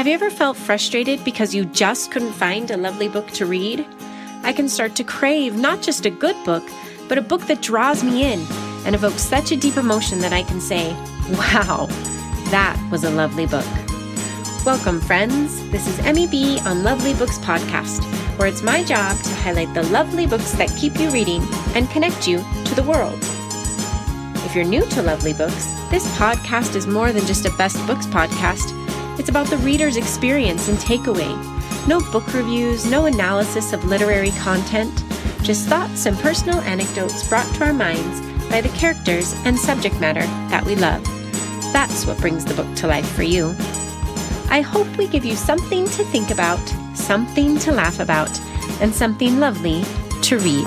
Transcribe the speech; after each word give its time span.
Have 0.00 0.06
you 0.06 0.14
ever 0.14 0.30
felt 0.30 0.56
frustrated 0.56 1.22
because 1.26 1.54
you 1.54 1.66
just 1.66 2.10
couldn't 2.10 2.32
find 2.32 2.70
a 2.70 2.76
lovely 2.78 3.06
book 3.06 3.26
to 3.32 3.44
read? 3.44 3.86
I 4.42 4.50
can 4.54 4.66
start 4.66 4.94
to 4.94 5.04
crave 5.04 5.56
not 5.56 5.82
just 5.82 6.06
a 6.06 6.10
good 6.10 6.42
book, 6.42 6.66
but 7.06 7.18
a 7.18 7.20
book 7.20 7.42
that 7.48 7.60
draws 7.60 8.02
me 8.02 8.32
in 8.32 8.40
and 8.86 8.94
evokes 8.94 9.20
such 9.20 9.52
a 9.52 9.58
deep 9.58 9.76
emotion 9.76 10.20
that 10.20 10.32
I 10.32 10.42
can 10.42 10.58
say, 10.58 10.94
wow, 11.32 11.84
that 12.48 12.82
was 12.90 13.04
a 13.04 13.10
lovely 13.10 13.44
book. 13.44 13.66
Welcome, 14.64 15.02
friends. 15.02 15.60
This 15.70 15.86
is 15.86 15.98
Emmy 15.98 16.26
B 16.26 16.58
on 16.60 16.82
Lovely 16.82 17.12
Books 17.12 17.36
Podcast, 17.40 18.02
where 18.38 18.48
it's 18.48 18.62
my 18.62 18.82
job 18.82 19.20
to 19.20 19.34
highlight 19.34 19.74
the 19.74 19.82
lovely 19.82 20.26
books 20.26 20.52
that 20.52 20.74
keep 20.78 20.98
you 20.98 21.10
reading 21.10 21.42
and 21.74 21.90
connect 21.90 22.26
you 22.26 22.38
to 22.64 22.74
the 22.74 22.84
world. 22.84 23.18
If 24.46 24.56
you're 24.56 24.64
new 24.64 24.86
to 24.86 25.02
Lovely 25.02 25.34
Books, 25.34 25.66
this 25.90 26.06
podcast 26.16 26.74
is 26.74 26.86
more 26.86 27.12
than 27.12 27.26
just 27.26 27.44
a 27.44 27.54
best 27.58 27.86
books 27.86 28.06
podcast. 28.06 28.74
It's 29.20 29.28
about 29.28 29.48
the 29.48 29.58
reader's 29.58 29.98
experience 29.98 30.68
and 30.68 30.78
takeaway. 30.78 31.28
No 31.86 32.00
book 32.10 32.32
reviews, 32.32 32.86
no 32.90 33.04
analysis 33.04 33.74
of 33.74 33.84
literary 33.84 34.30
content, 34.30 35.04
just 35.42 35.68
thoughts 35.68 36.06
and 36.06 36.16
personal 36.20 36.58
anecdotes 36.60 37.28
brought 37.28 37.46
to 37.56 37.66
our 37.66 37.74
minds 37.74 38.22
by 38.48 38.62
the 38.62 38.70
characters 38.70 39.34
and 39.44 39.58
subject 39.58 40.00
matter 40.00 40.22
that 40.48 40.64
we 40.64 40.74
love. 40.74 41.04
That's 41.70 42.06
what 42.06 42.16
brings 42.16 42.46
the 42.46 42.54
book 42.54 42.74
to 42.76 42.86
life 42.86 43.06
for 43.12 43.22
you. 43.22 43.54
I 44.48 44.62
hope 44.62 44.88
we 44.96 45.06
give 45.06 45.26
you 45.26 45.36
something 45.36 45.84
to 45.84 46.04
think 46.04 46.30
about, 46.30 46.66
something 46.94 47.58
to 47.58 47.72
laugh 47.72 48.00
about, 48.00 48.40
and 48.80 48.90
something 48.90 49.38
lovely 49.38 49.84
to 50.22 50.38
read. 50.38 50.66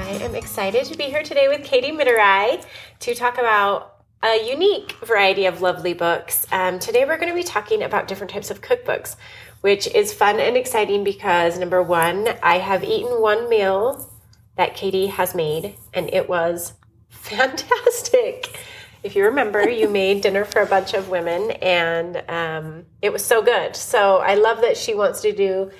I 0.00 0.18
am 0.20 0.34
excited 0.34 0.86
to 0.86 0.98
be 0.98 1.04
here 1.04 1.22
today 1.22 1.46
with 1.46 1.62
Katie 1.62 1.92
Mitterai 1.92 2.64
to 2.98 3.14
talk 3.14 3.38
about 3.38 3.97
a 4.22 4.48
unique 4.50 4.92
variety 5.04 5.46
of 5.46 5.62
lovely 5.62 5.94
books. 5.94 6.44
Um, 6.50 6.78
today, 6.78 7.04
we're 7.04 7.18
going 7.18 7.28
to 7.28 7.34
be 7.34 7.44
talking 7.44 7.82
about 7.82 8.08
different 8.08 8.32
types 8.32 8.50
of 8.50 8.60
cookbooks, 8.60 9.14
which 9.60 9.86
is 9.86 10.12
fun 10.12 10.40
and 10.40 10.56
exciting 10.56 11.04
because 11.04 11.58
number 11.58 11.82
one, 11.82 12.28
I 12.42 12.58
have 12.58 12.82
eaten 12.82 13.20
one 13.20 13.48
meal 13.48 14.10
that 14.56 14.74
Katie 14.74 15.06
has 15.06 15.36
made, 15.36 15.76
and 15.94 16.12
it 16.12 16.28
was 16.28 16.72
fantastic. 17.10 18.58
If 19.04 19.14
you 19.14 19.24
remember, 19.24 19.68
you 19.68 19.88
made 19.90 20.22
dinner 20.22 20.44
for 20.44 20.62
a 20.62 20.66
bunch 20.66 20.94
of 20.94 21.08
women, 21.08 21.52
and 21.62 22.24
um, 22.28 22.86
it 23.00 23.12
was 23.12 23.24
so 23.24 23.40
good. 23.40 23.76
So 23.76 24.16
I 24.16 24.34
love 24.34 24.62
that 24.62 24.76
she 24.76 24.94
wants 24.94 25.20
to 25.22 25.32
do 25.32 25.70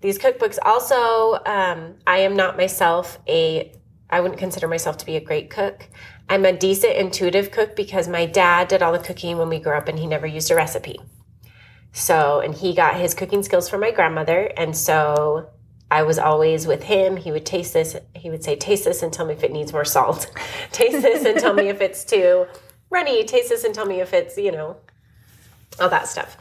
these 0.00 0.18
cookbooks. 0.18 0.58
Also, 0.62 1.34
um, 1.44 1.96
I 2.06 2.20
am 2.20 2.36
not 2.36 2.56
myself 2.56 3.18
a 3.28 3.72
I 4.12 4.20
wouldn't 4.20 4.38
consider 4.38 4.68
myself 4.68 4.98
to 4.98 5.06
be 5.06 5.16
a 5.16 5.20
great 5.20 5.48
cook. 5.48 5.88
I'm 6.32 6.46
a 6.46 6.52
decent 6.54 6.96
intuitive 6.96 7.50
cook 7.50 7.76
because 7.76 8.08
my 8.08 8.24
dad 8.24 8.68
did 8.68 8.80
all 8.80 8.92
the 8.92 8.98
cooking 8.98 9.36
when 9.36 9.50
we 9.50 9.58
grew 9.58 9.76
up 9.76 9.86
and 9.86 9.98
he 9.98 10.06
never 10.06 10.26
used 10.26 10.50
a 10.50 10.54
recipe. 10.54 10.98
So, 11.92 12.40
and 12.40 12.54
he 12.54 12.74
got 12.74 12.96
his 12.96 13.12
cooking 13.12 13.42
skills 13.42 13.68
from 13.68 13.82
my 13.82 13.90
grandmother. 13.90 14.50
And 14.56 14.74
so 14.74 15.50
I 15.90 16.04
was 16.04 16.18
always 16.18 16.66
with 16.66 16.84
him. 16.84 17.18
He 17.18 17.30
would 17.30 17.44
taste 17.44 17.74
this. 17.74 17.96
He 18.16 18.30
would 18.30 18.42
say, 18.42 18.56
Taste 18.56 18.86
this 18.86 19.02
and 19.02 19.12
tell 19.12 19.26
me 19.26 19.34
if 19.34 19.44
it 19.44 19.52
needs 19.52 19.74
more 19.74 19.84
salt. 19.84 20.32
taste 20.72 21.02
this 21.02 21.26
and 21.26 21.38
tell 21.38 21.52
me 21.52 21.68
if 21.68 21.82
it's 21.82 22.02
too 22.02 22.46
runny. 22.88 23.24
Taste 23.24 23.50
this 23.50 23.64
and 23.64 23.74
tell 23.74 23.84
me 23.84 24.00
if 24.00 24.14
it's, 24.14 24.38
you 24.38 24.52
know, 24.52 24.78
all 25.78 25.90
that 25.90 26.08
stuff. 26.08 26.38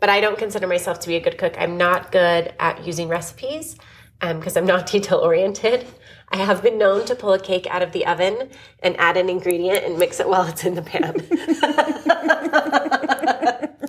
But 0.00 0.08
I 0.08 0.22
don't 0.22 0.38
consider 0.38 0.66
myself 0.66 1.00
to 1.00 1.08
be 1.08 1.16
a 1.16 1.20
good 1.20 1.36
cook. 1.36 1.54
I'm 1.58 1.76
not 1.76 2.10
good 2.10 2.54
at 2.58 2.86
using 2.86 3.08
recipes 3.08 3.76
because 4.22 4.56
um, 4.56 4.62
I'm 4.62 4.66
not 4.66 4.86
detail 4.90 5.18
oriented. 5.18 5.86
I 6.34 6.38
have 6.38 6.64
been 6.64 6.78
known 6.78 7.06
to 7.06 7.14
pull 7.14 7.32
a 7.32 7.38
cake 7.38 7.68
out 7.68 7.80
of 7.80 7.92
the 7.92 8.04
oven 8.04 8.50
and 8.82 8.96
add 8.98 9.16
an 9.16 9.28
ingredient 9.28 9.84
and 9.84 9.96
mix 9.96 10.18
it 10.18 10.28
while 10.28 10.44
it's 10.48 10.64
in 10.64 10.74
the 10.74 10.82
pan. 10.82 11.14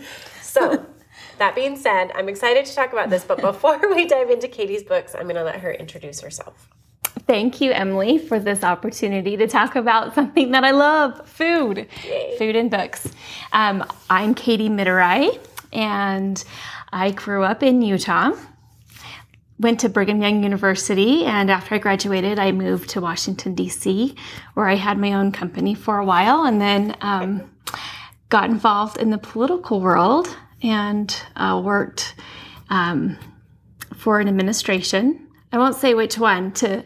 so, 0.43 0.85
that 1.39 1.55
being 1.55 1.75
said, 1.75 2.11
I'm 2.13 2.29
excited 2.29 2.67
to 2.67 2.75
talk 2.75 2.93
about 2.93 3.09
this, 3.09 3.23
but 3.23 3.41
before 3.41 3.79
we 3.95 4.05
dive 4.05 4.29
into 4.29 4.47
Katie's 4.47 4.83
books, 4.83 5.16
I'm 5.16 5.23
going 5.23 5.38
to 5.38 5.43
let 5.43 5.61
her 5.61 5.73
introduce 5.73 6.22
herself. 6.22 6.69
Thank 7.25 7.61
you, 7.61 7.72
Emily, 7.72 8.19
for 8.19 8.39
this 8.39 8.63
opportunity 8.63 9.35
to 9.38 9.47
talk 9.47 9.75
about 9.75 10.13
something 10.13 10.51
that 10.51 10.63
I 10.63 10.69
love 10.69 11.28
food, 11.28 11.88
Yay. 12.03 12.35
food 12.38 12.55
and 12.55 12.69
books. 12.69 13.11
Um, 13.53 13.84
I'm 14.07 14.35
Katie 14.35 14.69
Mitterai, 14.69 15.39
and 15.73 16.44
I 16.94 17.09
grew 17.09 17.41
up 17.41 17.63
in 17.63 17.81
Utah 17.81 18.34
went 19.59 19.79
to 19.81 19.89
Brigham 19.89 20.21
Young 20.21 20.43
University, 20.43 21.23
and 21.25 21.49
after 21.49 21.75
I 21.75 21.77
graduated, 21.77 22.39
I 22.39 22.51
moved 22.51 22.89
to 22.91 23.01
Washington, 23.01 23.55
D.C., 23.55 24.16
where 24.53 24.67
I 24.67 24.75
had 24.75 24.97
my 24.97 25.13
own 25.13 25.31
company 25.31 25.73
for 25.73 25.97
a 25.97 26.05
while, 26.05 26.45
and 26.45 26.59
then 26.59 26.95
um, 27.01 27.49
got 28.29 28.49
involved 28.49 28.97
in 28.97 29.09
the 29.11 29.17
political 29.17 29.79
world 29.79 30.27
and 30.61 31.16
uh, 31.35 31.61
worked 31.63 32.16
um, 32.69 33.17
for 33.95 34.19
an 34.19 34.27
administration. 34.27 35.27
I 35.51 35.57
won't 35.57 35.75
say 35.75 35.93
which 35.93 36.17
one 36.17 36.51
to 36.53 36.67
keep 36.67 36.83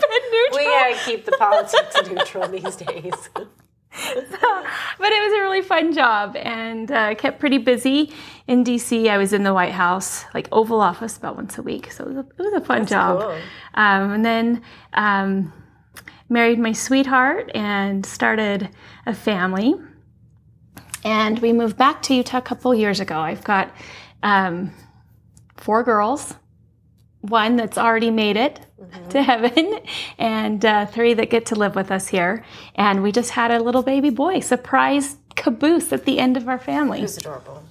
it 0.00 0.52
neutral. 0.52 0.64
We 0.64 0.64
gotta 0.64 1.04
keep 1.04 1.24
the 1.24 1.32
politics 1.32 1.96
neutral 2.10 2.48
these 2.48 2.76
days. 2.76 3.30
so, 4.14 4.64
but 4.98 5.12
it 5.12 5.22
was 5.22 5.32
a 5.38 5.42
really 5.42 5.62
fun 5.62 5.92
job 5.92 6.36
and 6.36 6.90
uh, 6.90 7.14
kept 7.14 7.40
pretty 7.40 7.58
busy 7.58 8.12
in 8.46 8.64
DC. 8.64 9.08
I 9.08 9.18
was 9.18 9.32
in 9.32 9.42
the 9.42 9.52
White 9.52 9.72
House, 9.72 10.24
like 10.34 10.48
Oval 10.52 10.80
Office, 10.80 11.16
about 11.16 11.36
once 11.36 11.58
a 11.58 11.62
week. 11.62 11.90
So 11.90 12.04
it 12.04 12.08
was 12.08 12.16
a, 12.16 12.20
it 12.20 12.38
was 12.38 12.52
a 12.54 12.64
fun 12.64 12.80
That's 12.80 12.90
job. 12.90 13.20
Cool. 13.20 13.38
Um, 13.74 14.12
and 14.12 14.24
then 14.24 14.62
um, 14.92 15.52
married 16.28 16.58
my 16.58 16.72
sweetheart 16.72 17.50
and 17.54 18.06
started 18.06 18.68
a 19.06 19.14
family. 19.14 19.74
And 21.04 21.38
we 21.40 21.52
moved 21.52 21.76
back 21.76 22.02
to 22.02 22.14
Utah 22.14 22.38
a 22.38 22.42
couple 22.42 22.74
years 22.74 23.00
ago. 23.00 23.18
I've 23.18 23.44
got 23.44 23.74
um, 24.22 24.72
four 25.56 25.82
girls, 25.82 26.34
one 27.28 27.56
that's 27.56 27.78
already 27.78 28.10
made 28.10 28.36
it 28.36 28.60
mm-hmm. 28.80 29.08
to 29.08 29.22
heaven, 29.22 29.80
and 30.18 30.64
uh, 30.64 30.86
three 30.86 31.14
that 31.14 31.30
get 31.30 31.46
to 31.46 31.54
live 31.54 31.74
with 31.74 31.90
us 31.90 32.08
here. 32.08 32.44
And 32.74 33.02
we 33.02 33.12
just 33.12 33.30
had 33.30 33.50
a 33.50 33.60
little 33.60 33.82
baby 33.82 34.10
boy, 34.10 34.40
surprise 34.40 35.16
caboose 35.36 35.92
at 35.92 36.04
the 36.04 36.18
end 36.18 36.36
of 36.36 36.48
our 36.48 36.58
family. 36.58 37.00
Who's 37.00 37.16
adorable. 37.16 37.62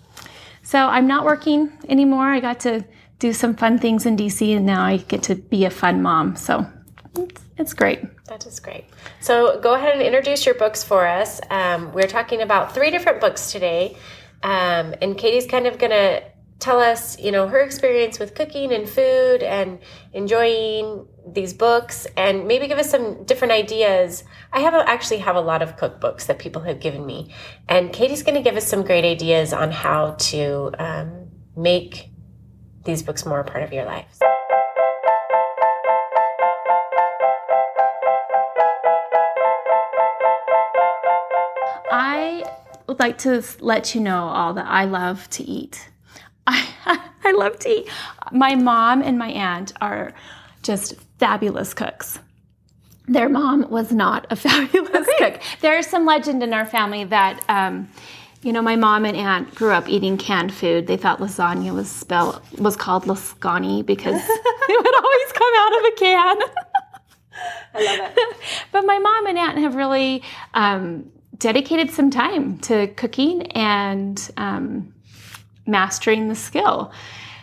So 0.63 0.79
I'm 0.79 1.07
not 1.07 1.23
working 1.23 1.71
anymore. 1.87 2.25
I 2.25 2.39
got 2.39 2.59
to 2.61 2.83
do 3.19 3.33
some 3.33 3.55
fun 3.55 3.79
things 3.79 4.05
in 4.05 4.17
DC, 4.17 4.55
and 4.55 4.65
now 4.65 4.83
I 4.83 4.97
get 4.97 5.23
to 5.23 5.35
be 5.35 5.65
a 5.65 5.69
fun 5.69 6.01
mom. 6.01 6.35
So 6.35 6.65
it's, 7.15 7.41
it's 7.57 7.73
great. 7.73 8.01
That 8.25 8.45
is 8.45 8.59
great. 8.59 8.85
So 9.21 9.59
go 9.61 9.75
ahead 9.75 9.93
and 9.93 10.01
introduce 10.01 10.45
your 10.45 10.55
books 10.55 10.83
for 10.83 11.07
us. 11.07 11.39
Um, 11.49 11.93
we're 11.93 12.07
talking 12.07 12.41
about 12.41 12.73
three 12.73 12.91
different 12.91 13.21
books 13.21 13.51
today. 13.51 13.97
Um, 14.43 14.93
and 15.01 15.17
Katie's 15.17 15.47
kind 15.47 15.65
of 15.65 15.79
going 15.79 15.91
to 15.91 16.23
tell 16.59 16.79
us, 16.79 17.19
you 17.19 17.31
know, 17.31 17.47
her 17.47 17.59
experience 17.59 18.19
with 18.19 18.33
cooking 18.33 18.73
and 18.73 18.89
food 18.89 19.43
and 19.43 19.79
enjoying 20.13 21.07
these 21.27 21.53
books 21.53 22.07
and 22.17 22.47
maybe 22.47 22.67
give 22.67 22.79
us 22.79 22.89
some 22.89 23.23
different 23.25 23.51
ideas. 23.51 24.23
I 24.51 24.61
have 24.61 24.73
a, 24.73 24.87
actually 24.89 25.19
have 25.19 25.35
a 25.35 25.41
lot 25.41 25.61
of 25.61 25.77
cookbooks 25.77 26.25
that 26.27 26.39
people 26.39 26.63
have 26.63 26.79
given 26.79 27.05
me. 27.05 27.33
And 27.67 27.93
Katie's 27.93 28.23
going 28.23 28.35
to 28.35 28.41
give 28.41 28.55
us 28.55 28.67
some 28.67 28.83
great 28.83 29.05
ideas 29.05 29.53
on 29.53 29.71
how 29.71 30.11
to 30.11 30.71
um, 30.79 31.27
make 31.55 32.09
these 32.85 33.03
books 33.03 33.25
more 33.25 33.39
a 33.39 33.43
part 33.43 33.63
of 33.63 33.71
your 33.71 33.85
life. 33.85 34.17
I 41.91 42.43
would 42.87 42.99
like 42.99 43.17
to 43.19 43.43
let 43.59 43.93
you 43.93 44.01
know 44.01 44.27
all 44.27 44.53
that 44.53 44.65
I 44.65 44.85
love 44.85 45.29
to 45.31 45.43
eat. 45.43 45.89
I, 47.23 47.31
love 47.31 47.59
tea. 47.59 47.87
My 48.31 48.55
mom 48.55 49.01
and 49.01 49.17
my 49.17 49.29
aunt 49.29 49.73
are 49.81 50.13
just 50.63 50.95
fabulous 51.19 51.73
cooks. 51.73 52.19
Their 53.07 53.29
mom 53.29 53.69
was 53.69 53.91
not 53.91 54.27
a 54.29 54.35
fabulous 54.35 55.07
okay. 55.07 55.31
cook. 55.31 55.41
There's 55.61 55.87
some 55.87 56.05
legend 56.05 56.43
in 56.43 56.53
our 56.53 56.65
family 56.65 57.05
that, 57.05 57.43
um, 57.47 57.89
you 58.43 58.51
know, 58.53 58.61
my 58.61 58.75
mom 58.75 59.05
and 59.05 59.17
aunt 59.17 59.55
grew 59.55 59.71
up 59.71 59.89
eating 59.89 60.17
canned 60.17 60.53
food. 60.53 60.87
They 60.87 60.97
thought 60.97 61.19
lasagna 61.19 61.73
was 61.73 61.89
spelled 61.89 62.41
was 62.57 62.75
called 62.75 63.03
lascani 63.03 63.85
because 63.85 64.21
it 64.29 64.83
would 64.83 64.95
always 64.95 65.31
come 65.33 65.53
out 65.57 65.77
of 65.77 65.85
a 65.85 65.91
can. 65.95 66.37
I 67.73 67.97
love 67.97 68.11
it. 68.15 68.37
but 68.71 68.85
my 68.85 68.97
mom 68.99 69.27
and 69.27 69.37
aunt 69.37 69.57
have 69.59 69.75
really 69.75 70.23
um, 70.53 71.11
dedicated 71.37 71.91
some 71.91 72.09
time 72.09 72.57
to 72.59 72.87
cooking 72.87 73.43
and 73.53 74.31
um, 74.37 74.93
mastering 75.67 76.29
the 76.29 76.35
skill. 76.35 76.91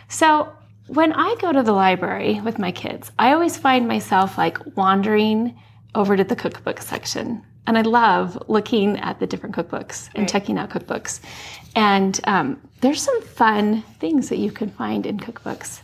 So 0.07 0.51
when 0.87 1.13
I 1.13 1.35
go 1.41 1.51
to 1.51 1.63
the 1.63 1.71
library 1.71 2.41
with 2.41 2.59
my 2.59 2.71
kids, 2.71 3.11
I 3.17 3.33
always 3.33 3.57
find 3.57 3.87
myself 3.87 4.37
like 4.37 4.75
wandering 4.75 5.59
over 5.95 6.15
to 6.17 6.23
the 6.23 6.35
cookbook 6.35 6.81
section. 6.81 7.43
And 7.67 7.77
I 7.77 7.81
love 7.81 8.37
looking 8.47 8.99
at 8.99 9.19
the 9.19 9.25
different 9.25 9.55
cookbooks 9.55 10.09
and 10.13 10.23
right. 10.23 10.29
checking 10.29 10.57
out 10.59 10.69
cookbooks. 10.69 11.19
And 11.75 12.19
um, 12.25 12.61
there's 12.81 13.01
some 13.01 13.21
fun 13.23 13.81
things 13.99 14.29
that 14.29 14.37
you 14.37 14.51
can 14.51 14.69
find 14.69 15.05
in 15.05 15.19
cookbooks. 15.19 15.81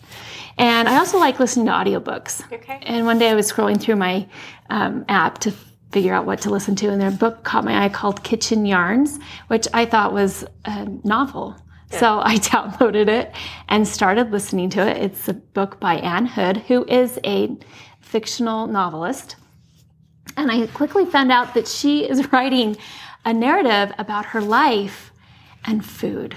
And 0.57 0.87
I 0.87 0.97
also 0.97 1.17
like 1.17 1.39
listening 1.39 1.65
to 1.65 1.71
audiobooks. 1.71 2.43
Okay. 2.53 2.79
And 2.83 3.05
one 3.05 3.17
day 3.17 3.29
I 3.29 3.33
was 3.33 3.51
scrolling 3.51 3.81
through 3.81 3.95
my 3.95 4.27
um, 4.69 5.05
app 5.07 5.39
to 5.39 5.53
figure 5.91 6.13
out 6.13 6.25
what 6.25 6.41
to 6.41 6.49
listen 6.51 6.75
to. 6.77 6.89
And 6.89 7.01
their 7.01 7.11
book 7.11 7.43
caught 7.43 7.65
my 7.65 7.83
eye 7.83 7.89
called 7.89 8.23
Kitchen 8.23 8.65
Yarns, 8.65 9.19
which 9.47 9.67
I 9.73 9.85
thought 9.85 10.13
was 10.13 10.45
a 10.65 10.85
novel. 11.03 11.57
So 11.91 12.19
I 12.23 12.37
downloaded 12.39 13.07
it 13.07 13.33
and 13.69 13.87
started 13.87 14.31
listening 14.31 14.69
to 14.71 14.87
it. 14.87 14.97
It's 14.97 15.27
a 15.27 15.33
book 15.33 15.79
by 15.79 15.95
Ann 15.95 16.25
Hood, 16.25 16.57
who 16.57 16.85
is 16.85 17.19
a 17.23 17.55
fictional 17.99 18.67
novelist. 18.67 19.35
And 20.37 20.51
I 20.51 20.67
quickly 20.67 21.05
found 21.05 21.31
out 21.31 21.53
that 21.53 21.67
she 21.67 22.09
is 22.09 22.31
writing 22.31 22.77
a 23.25 23.33
narrative 23.33 23.93
about 23.97 24.25
her 24.27 24.41
life 24.41 25.11
and 25.65 25.85
food 25.85 26.35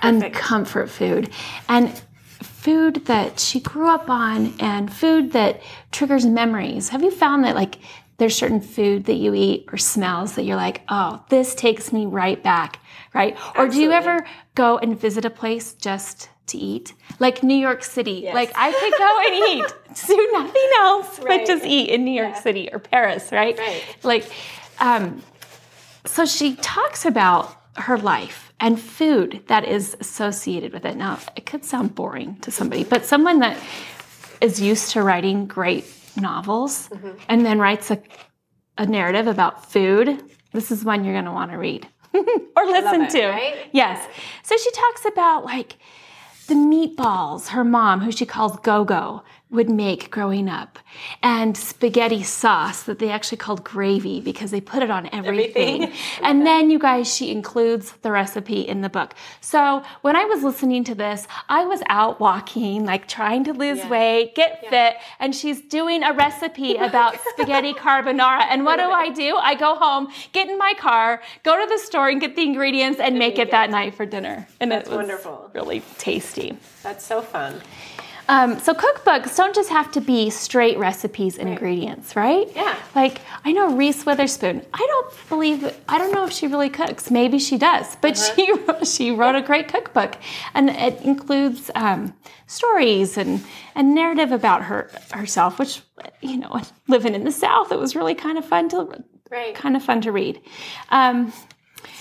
and 0.00 0.32
comfort 0.32 0.88
food 0.88 1.30
and 1.68 2.02
food 2.40 3.06
that 3.06 3.38
she 3.38 3.60
grew 3.60 3.88
up 3.88 4.08
on 4.08 4.54
and 4.60 4.92
food 4.92 5.32
that 5.32 5.60
triggers 5.90 6.24
memories. 6.24 6.88
Have 6.88 7.02
you 7.02 7.10
found 7.10 7.44
that 7.44 7.54
like 7.54 7.78
there's 8.18 8.36
certain 8.36 8.60
food 8.60 9.04
that 9.06 9.14
you 9.14 9.34
eat 9.34 9.66
or 9.72 9.78
smells 9.78 10.34
that 10.34 10.44
you're 10.44 10.56
like, 10.56 10.82
oh, 10.88 11.24
this 11.28 11.54
takes 11.54 11.92
me 11.92 12.06
right 12.06 12.40
back, 12.42 12.78
right? 13.14 13.36
Or 13.56 13.68
do 13.68 13.80
you 13.80 13.92
ever 13.92 14.26
go 14.54 14.78
and 14.78 14.98
visit 14.98 15.24
a 15.24 15.30
place 15.30 15.74
just 15.74 16.28
to 16.48 16.58
eat? 16.58 16.94
Like 17.18 17.42
New 17.42 17.54
York 17.56 17.84
City. 17.84 18.28
Like 18.32 18.52
I 18.54 18.72
could 18.72 18.94
go 18.98 19.12
and 19.26 19.34
eat, 19.58 20.06
do 20.06 20.30
nothing 20.32 20.70
else 20.80 21.18
Right. 21.18 21.40
but 21.40 21.46
just 21.46 21.64
eat 21.64 21.90
in 21.90 22.04
New 22.04 22.20
York 22.22 22.36
City 22.36 22.68
or 22.72 22.78
Paris, 22.78 23.30
right? 23.32 23.56
Right. 23.58 23.82
Like, 24.02 24.30
um, 24.80 25.22
so 26.04 26.24
she 26.24 26.56
talks 26.56 27.04
about 27.04 27.54
her 27.76 27.96
life 27.96 28.52
and 28.60 28.80
food 28.80 29.42
that 29.46 29.64
is 29.66 29.96
associated 30.00 30.72
with 30.72 30.84
it. 30.84 30.96
Now, 30.96 31.18
it 31.36 31.46
could 31.46 31.64
sound 31.64 31.94
boring 31.94 32.36
to 32.40 32.50
somebody, 32.50 32.84
but 32.84 33.04
someone 33.04 33.38
that 33.40 33.56
is 34.40 34.60
used 34.60 34.90
to 34.92 35.02
writing 35.02 35.46
great 35.46 35.84
novels 36.20 36.90
and 37.28 37.46
then 37.46 37.58
writes 37.58 37.90
a, 37.90 38.02
a 38.76 38.84
narrative 38.86 39.26
about 39.26 39.70
food, 39.70 40.22
this 40.52 40.70
is 40.70 40.84
one 40.84 41.04
you're 41.04 41.14
going 41.14 41.24
to 41.24 41.32
want 41.32 41.50
to 41.52 41.56
read 41.58 41.86
or 42.56 42.66
listen 42.66 43.02
it, 43.02 43.10
to. 43.10 43.28
right? 43.28 43.56
Yes. 43.72 44.06
So 44.42 44.56
she 44.56 44.70
talks 44.70 45.04
about 45.06 45.44
like 45.44 45.76
the 46.48 46.54
meatballs 46.54 47.48
her 47.48 47.64
mom, 47.64 48.00
who 48.00 48.12
she 48.12 48.26
calls 48.26 48.58
Go-Go, 48.60 49.22
would 49.52 49.70
make 49.70 50.10
growing 50.10 50.48
up, 50.48 50.78
and 51.22 51.56
spaghetti 51.56 52.22
sauce 52.22 52.82
that 52.84 52.98
they 52.98 53.10
actually 53.10 53.38
called 53.38 53.62
gravy 53.62 54.20
because 54.20 54.50
they 54.50 54.60
put 54.60 54.82
it 54.82 54.90
on 54.90 55.08
everything. 55.12 55.84
Everything. 55.84 56.00
and 56.24 56.46
then, 56.46 56.70
you 56.70 56.78
guys, 56.78 57.12
she 57.14 57.30
includes 57.30 57.92
the 58.02 58.10
recipe 58.10 58.62
in 58.62 58.80
the 58.80 58.88
book. 58.88 59.14
So 59.40 59.82
when 60.00 60.16
I 60.16 60.24
was 60.24 60.42
listening 60.42 60.84
to 60.84 60.94
this, 60.94 61.28
I 61.48 61.64
was 61.66 61.82
out 61.88 62.18
walking, 62.18 62.84
like 62.86 63.06
trying 63.06 63.44
to 63.44 63.52
lose 63.52 63.78
Yeah. 63.78 63.88
weight, 63.90 64.34
get 64.34 64.68
fit, 64.70 64.96
and 65.20 65.34
she's 65.34 65.60
doing 65.60 66.02
a 66.02 66.12
recipe 66.12 66.76
about 66.88 67.16
spaghetti 67.30 67.74
carbonara. 67.74 68.46
And 68.48 68.64
what 68.64 68.76
do 68.78 68.90
I 68.90 69.10
do? 69.10 69.36
I 69.36 69.54
go 69.54 69.74
home, 69.74 70.08
get 70.32 70.48
in 70.48 70.56
my 70.58 70.74
car, 70.78 71.20
go 71.42 71.60
to 71.60 71.66
the 71.68 71.78
store 71.78 72.08
and 72.08 72.20
get 72.20 72.36
the 72.36 72.42
ingredients 72.42 72.98
and 73.00 73.18
make 73.18 73.22
make 73.36 73.38
it 73.38 73.50
that 73.52 73.68
it. 73.68 73.72
night 73.72 73.94
for 73.94 74.04
dinner. 74.04 74.48
And 74.60 74.72
That's 74.72 74.88
it 74.88 74.90
was 74.90 74.96
wonderful. 74.96 75.50
really 75.54 75.82
tasty. 75.98 76.56
That's 76.82 77.04
so 77.04 77.22
fun. 77.22 77.60
Um, 78.28 78.58
so 78.60 78.72
cookbooks 78.72 79.36
don't 79.36 79.54
just 79.54 79.68
have 79.70 79.90
to 79.92 80.00
be 80.00 80.30
straight 80.30 80.78
recipes 80.78 81.38
and 81.38 81.48
ingredients, 81.48 82.14
right? 82.16 82.48
Yeah. 82.54 82.76
Like 82.94 83.20
I 83.44 83.52
know 83.52 83.74
Reese 83.74 84.06
Witherspoon. 84.06 84.62
I 84.72 84.78
don't 84.78 85.28
believe. 85.28 85.64
I 85.88 85.98
don't 85.98 86.12
know 86.12 86.24
if 86.24 86.32
she 86.32 86.46
really 86.46 86.70
cooks. 86.70 87.10
Maybe 87.10 87.38
she 87.38 87.58
does, 87.58 87.96
but 87.96 88.16
Uh-huh. 88.18 88.84
she 88.84 88.84
she 88.84 89.10
wrote 89.10 89.34
a 89.34 89.42
great 89.42 89.68
cookbook, 89.68 90.16
and 90.54 90.70
it 90.70 91.00
includes 91.02 91.70
um, 91.74 92.14
stories 92.46 93.16
and 93.18 93.44
and 93.74 93.94
narrative 93.94 94.30
about 94.32 94.62
her 94.64 94.90
herself. 95.12 95.58
Which 95.58 95.82
you 96.20 96.36
know, 96.38 96.60
living 96.88 97.14
in 97.14 97.24
the 97.24 97.32
South, 97.32 97.72
it 97.72 97.78
was 97.78 97.96
really 97.96 98.14
kind 98.14 98.38
of 98.38 98.44
fun 98.44 98.68
to 98.70 99.02
Right. 99.30 99.54
kind 99.54 99.76
of 99.76 99.82
fun 99.82 100.00
to 100.02 100.12
read. 100.12 100.40
Um, 100.90 101.32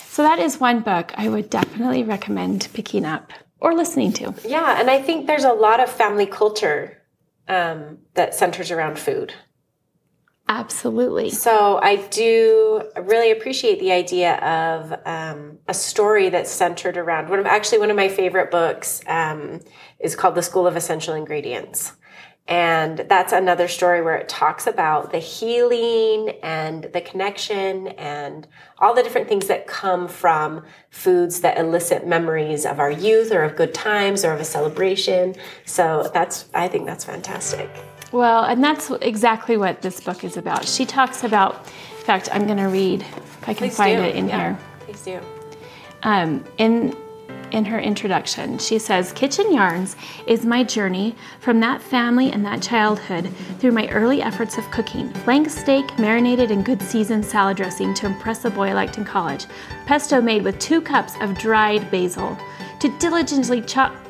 so 0.05 0.21
that 0.23 0.37
is 0.39 0.59
one 0.59 0.81
book 0.81 1.13
I 1.17 1.29
would 1.29 1.49
definitely 1.49 2.03
recommend 2.03 2.67
picking 2.73 3.05
up 3.05 3.31
or 3.61 3.73
listening 3.73 4.11
to. 4.13 4.33
Yeah, 4.45 4.79
and 4.79 4.89
I 4.89 5.01
think 5.01 5.27
there's 5.27 5.45
a 5.45 5.53
lot 5.53 5.79
of 5.79 5.89
family 5.89 6.25
culture 6.25 7.01
um, 7.47 7.99
that 8.15 8.33
centers 8.33 8.71
around 8.71 8.99
food. 8.99 9.33
Absolutely. 10.47 11.29
So 11.29 11.79
I 11.81 11.95
do 11.95 12.83
really 13.03 13.31
appreciate 13.31 13.79
the 13.79 13.93
idea 13.93 14.35
of 14.39 14.93
um, 15.05 15.59
a 15.67 15.73
story 15.73 16.27
that's 16.27 16.51
centered 16.51 16.97
around 16.97 17.29
one 17.29 17.39
of 17.39 17.45
actually 17.45 17.77
one 17.77 17.89
of 17.89 17.95
my 17.95 18.09
favorite 18.09 18.51
books 18.51 19.01
um, 19.07 19.61
is 19.99 20.13
called 20.13 20.35
The 20.35 20.41
School 20.41 20.67
of 20.67 20.75
Essential 20.75 21.13
Ingredients. 21.13 21.93
And 22.47 23.05
that's 23.07 23.31
another 23.31 23.67
story 23.67 24.01
where 24.01 24.15
it 24.17 24.27
talks 24.27 24.67
about 24.67 25.11
the 25.11 25.19
healing 25.19 26.37
and 26.43 26.83
the 26.91 26.99
connection 26.99 27.87
and 27.89 28.47
all 28.79 28.93
the 28.93 29.03
different 29.03 29.29
things 29.29 29.47
that 29.47 29.67
come 29.67 30.07
from 30.07 30.63
foods 30.89 31.41
that 31.41 31.57
elicit 31.57 32.05
memories 32.05 32.65
of 32.65 32.79
our 32.79 32.91
youth 32.91 33.31
or 33.31 33.43
of 33.43 33.55
good 33.55 33.73
times 33.73 34.25
or 34.25 34.33
of 34.33 34.39
a 34.41 34.43
celebration. 34.43 35.35
So 35.65 36.09
that's, 36.13 36.45
I 36.53 36.67
think 36.67 36.87
that's 36.87 37.05
fantastic. 37.05 37.69
Well, 38.11 38.43
and 38.43 38.61
that's 38.61 38.91
exactly 39.01 39.55
what 39.55 39.81
this 39.81 40.01
book 40.01 40.23
is 40.25 40.35
about. 40.35 40.67
She 40.67 40.85
talks 40.85 41.23
about, 41.23 41.55
in 41.97 42.03
fact, 42.05 42.27
I'm 42.33 42.45
going 42.45 42.57
to 42.57 42.65
read 42.65 43.01
if 43.01 43.43
I 43.47 43.53
can 43.53 43.69
Please 43.69 43.77
find 43.77 43.97
do. 43.97 44.03
it 44.03 44.15
in 44.15 44.27
Yeah, 44.27 44.37
here. 44.37 44.59
Please 44.81 45.01
do. 45.03 45.19
Um, 46.03 46.43
in 46.57 46.97
in 47.51 47.65
her 47.65 47.79
introduction, 47.79 48.57
she 48.57 48.79
says, 48.79 49.11
"Kitchen 49.13 49.53
Yarns 49.53 49.95
is 50.27 50.45
my 50.45 50.63
journey 50.63 51.15
from 51.39 51.59
that 51.59 51.81
family 51.81 52.31
and 52.31 52.45
that 52.45 52.61
childhood 52.61 53.29
through 53.59 53.71
my 53.71 53.87
early 53.89 54.21
efforts 54.21 54.57
of 54.57 54.69
cooking. 54.71 55.09
Flank 55.23 55.49
steak 55.49 55.97
marinated 55.99 56.51
in 56.51 56.63
good 56.63 56.81
seasoned 56.81 57.25
salad 57.25 57.57
dressing 57.57 57.93
to 57.95 58.05
impress 58.05 58.45
a 58.45 58.49
boy 58.49 58.69
I 58.69 58.73
liked 58.73 58.97
in 58.97 59.05
college. 59.05 59.45
Pesto 59.85 60.21
made 60.21 60.43
with 60.43 60.59
two 60.59 60.81
cups 60.81 61.13
of 61.21 61.37
dried 61.37 61.89
basil." 61.91 62.37
To 62.81 62.89
diligently 62.97 63.61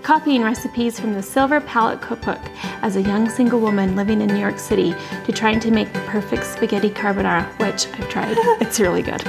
copying 0.01 0.43
recipes 0.43 0.97
from 0.97 1.13
the 1.13 1.21
Silver 1.21 1.59
Palate 1.59 1.99
Cookbook 1.99 2.39
as 2.81 2.95
a 2.95 3.01
young 3.01 3.29
single 3.29 3.59
woman 3.59 3.97
living 3.97 4.21
in 4.21 4.27
New 4.27 4.39
York 4.39 4.59
City 4.59 4.95
to 5.25 5.33
trying 5.33 5.59
to 5.59 5.71
make 5.71 5.91
the 5.91 5.99
perfect 6.07 6.45
spaghetti 6.45 6.89
carbonara, 6.89 7.45
which 7.59 7.87
I've 7.99 8.07
tried. 8.07 8.37
it's 8.61 8.79
really 8.79 9.01
good 9.01 9.21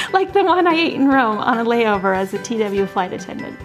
like 0.12 0.32
the 0.32 0.44
one 0.44 0.66
I 0.66 0.74
ate 0.74 0.94
in 0.94 1.08
Rome 1.08 1.38
on 1.38 1.58
a 1.58 1.64
layover 1.64 2.16
as 2.16 2.32
a 2.34 2.38
TW 2.38 2.86
flight 2.90 3.12
attendant. 3.12 3.58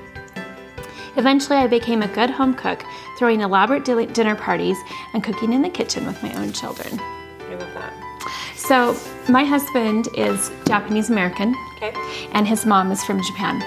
Eventually, 1.18 1.58
I 1.58 1.68
became 1.68 2.02
a 2.02 2.08
good 2.10 2.30
home 2.30 2.54
cook, 2.54 2.84
throwing 3.18 3.42
elaborate 3.42 3.86
dinner 3.86 4.36
parties 4.36 4.78
and 5.14 5.24
cooking 5.24 5.54
in 5.54 5.62
the 5.62 5.70
kitchen 5.70 6.06
with 6.06 6.22
my 6.22 6.34
own 6.34 6.52
children. 6.52 7.00
I 7.00 7.56
love 7.56 7.74
that. 7.74 7.94
So, 8.56 8.98
my 9.30 9.44
husband 9.46 10.10
is 10.16 10.52
Japanese 10.66 11.10
American, 11.10 11.56
Okay. 11.78 11.94
and 12.34 12.48
his 12.48 12.66
mom 12.66 12.92
is 12.92 13.04
from 13.04 13.22
Japan. 13.24 13.62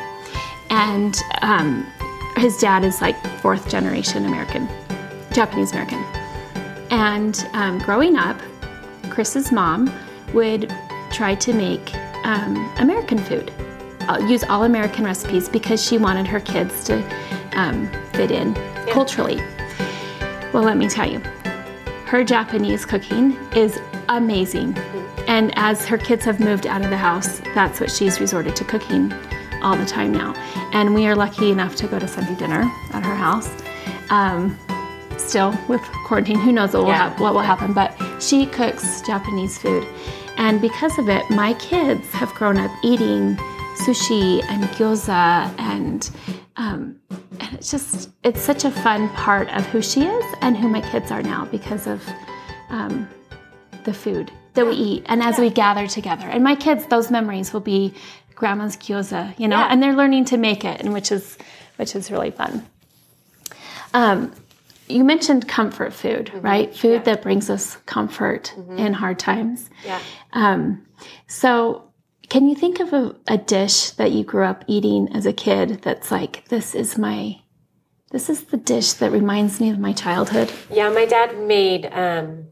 And 0.71 1.17
um, 1.41 1.87
his 2.37 2.59
dad 2.59 2.85
is 2.85 3.01
like 3.01 3.17
fourth 3.41 3.71
generation 3.71 4.27
American, 4.27 4.69
Japanese 5.33 5.73
American. 5.73 6.05
And 6.91 7.47
um, 7.55 7.79
growing 7.79 8.17
up, 8.17 8.39
Chris's 9.09 9.53
mom 9.53 9.91
would 10.35 10.71
try 11.11 11.35
to 11.37 11.53
make 11.55 11.93
um, 12.29 12.57
American 12.79 13.19
food, 13.19 13.51
uh, 14.09 14.19
use 14.29 14.45
all 14.45 14.65
American 14.65 15.05
recipes 15.05 15.49
because 15.49 15.83
she 15.85 15.99
wanted 15.99 16.27
her 16.27 16.41
kids 16.41 16.85
to 16.85 17.03
um, 17.57 17.89
fit 18.13 18.31
in 18.31 18.55
culturally. 18.91 19.37
Well, 20.53 20.63
let 20.63 20.77
me 20.77 20.89
tell 20.89 21.11
you, 21.11 21.21
her 22.07 22.25
Japanese 22.25 22.85
cooking 22.85 23.33
is 23.55 23.79
amazing. 24.09 24.77
And 25.27 25.53
as 25.57 25.85
her 25.87 25.99
kids 25.99 26.25
have 26.25 26.41
moved 26.41 26.67
out 26.67 26.83
of 26.83 26.91
the 26.91 26.97
house, 26.97 27.41
that's 27.55 27.81
what 27.81 27.91
she's 27.91 28.19
resorted 28.21 28.57
to 28.57 28.65
cooking 28.65 29.13
all 29.63 29.77
the 29.77 29.85
time 29.85 30.13
now. 30.13 30.33
And 30.73 30.95
we 30.95 31.07
are 31.07 31.15
lucky 31.17 31.51
enough 31.51 31.77
to 31.77 31.87
go 31.87 31.99
to 31.99 32.09
Sunday 32.09 32.35
dinner 32.37 32.63
at 32.93 33.05
her 33.05 33.15
house. 33.15 33.51
Um, 34.11 34.59
still 35.19 35.55
with 35.69 35.83
quarantine, 36.07 36.39
who 36.39 36.53
knows 36.53 36.73
what 36.73 36.85
will, 36.85 36.89
Yeah. 36.91 37.11
hap- 37.11 37.21
what 37.21 37.35
will 37.35 37.41
happen, 37.43 37.73
but 37.75 37.95
she 38.21 38.47
cooks 38.47 39.03
Japanese 39.03 39.59
food. 39.59 39.87
And 40.39 40.61
because 40.61 40.99
of 40.99 41.09
it, 41.09 41.29
my 41.31 41.53
kids 41.55 42.07
have 42.13 42.33
grown 42.35 42.57
up 42.59 42.71
eating 42.83 43.37
sushi 43.85 44.43
and 44.49 44.65
gyoza 44.71 45.53
and 45.59 46.11
um, 46.57 46.99
and 47.41 47.55
it's 47.55 47.71
just 47.71 48.11
it's 48.25 48.41
such 48.41 48.65
a 48.65 48.71
fun 48.71 49.09
part 49.11 49.49
of 49.51 49.65
who 49.67 49.81
she 49.83 50.03
is 50.05 50.25
and 50.41 50.57
who 50.57 50.69
my 50.69 50.81
kids 50.91 51.11
are 51.13 51.23
now 51.23 51.45
because 51.47 51.87
of 51.87 52.03
um, 52.71 53.09
the 53.85 53.93
food 53.95 54.33
that 54.55 54.67
we 54.67 54.73
eat 54.73 55.05
and 55.07 55.23
as 55.23 55.39
we 55.39 55.51
gather 55.51 55.87
together. 55.87 56.27
And 56.27 56.43
my 56.43 56.57
kids 56.57 56.87
those 56.87 57.11
memories 57.11 57.53
will 57.53 57.61
be 57.61 57.95
grandma's 58.35 58.77
gyoza 58.77 59.39
you 59.39 59.47
know 59.49 59.57
Yeah. 59.59 59.69
and 59.71 59.83
they're 59.83 59.95
learning 59.95 60.25
to 60.27 60.37
make 60.37 60.65
it 60.65 60.81
and 60.81 60.93
which 60.93 61.11
is 61.13 61.37
which 61.77 61.95
is 61.95 62.11
really 62.11 62.31
fun. 62.33 62.67
Um, 63.95 64.33
you 64.89 65.05
mentioned 65.05 65.47
comfort 65.49 65.93
food 65.93 66.31
right 66.43 66.75
food 66.75 67.05
that 67.05 67.23
brings 67.23 67.49
us 67.51 67.77
comfort 67.87 68.55
in 68.77 68.93
hard 68.93 69.19
times 69.19 69.71
Yeah. 69.85 70.01
um, 70.33 70.85
so, 71.27 71.85
can 72.29 72.49
you 72.49 72.55
think 72.55 72.81
of 72.81 72.93
a, 72.93 73.15
a 73.29 73.39
dish 73.39 73.91
that 73.93 74.13
you 74.13 74.23
grew 74.25 74.45
up 74.45 74.65
eating 74.67 75.09
as 75.15 75.25
a 75.27 75.33
kid 75.33 75.81
that's 75.83 76.11
like, 76.11 76.47
this 76.49 76.75
is 76.75 76.99
my, 76.99 77.41
this 78.11 78.29
is 78.29 78.45
the 78.45 78.57
dish 78.59 78.93
that 78.95 79.13
reminds 79.13 79.61
me 79.61 79.71
of 79.71 79.79
my 79.79 79.93
childhood? 79.95 80.53
Yeah, 80.71 80.91
my 80.91 81.07
dad 81.07 81.39
made 81.39 81.87
um, 81.87 82.49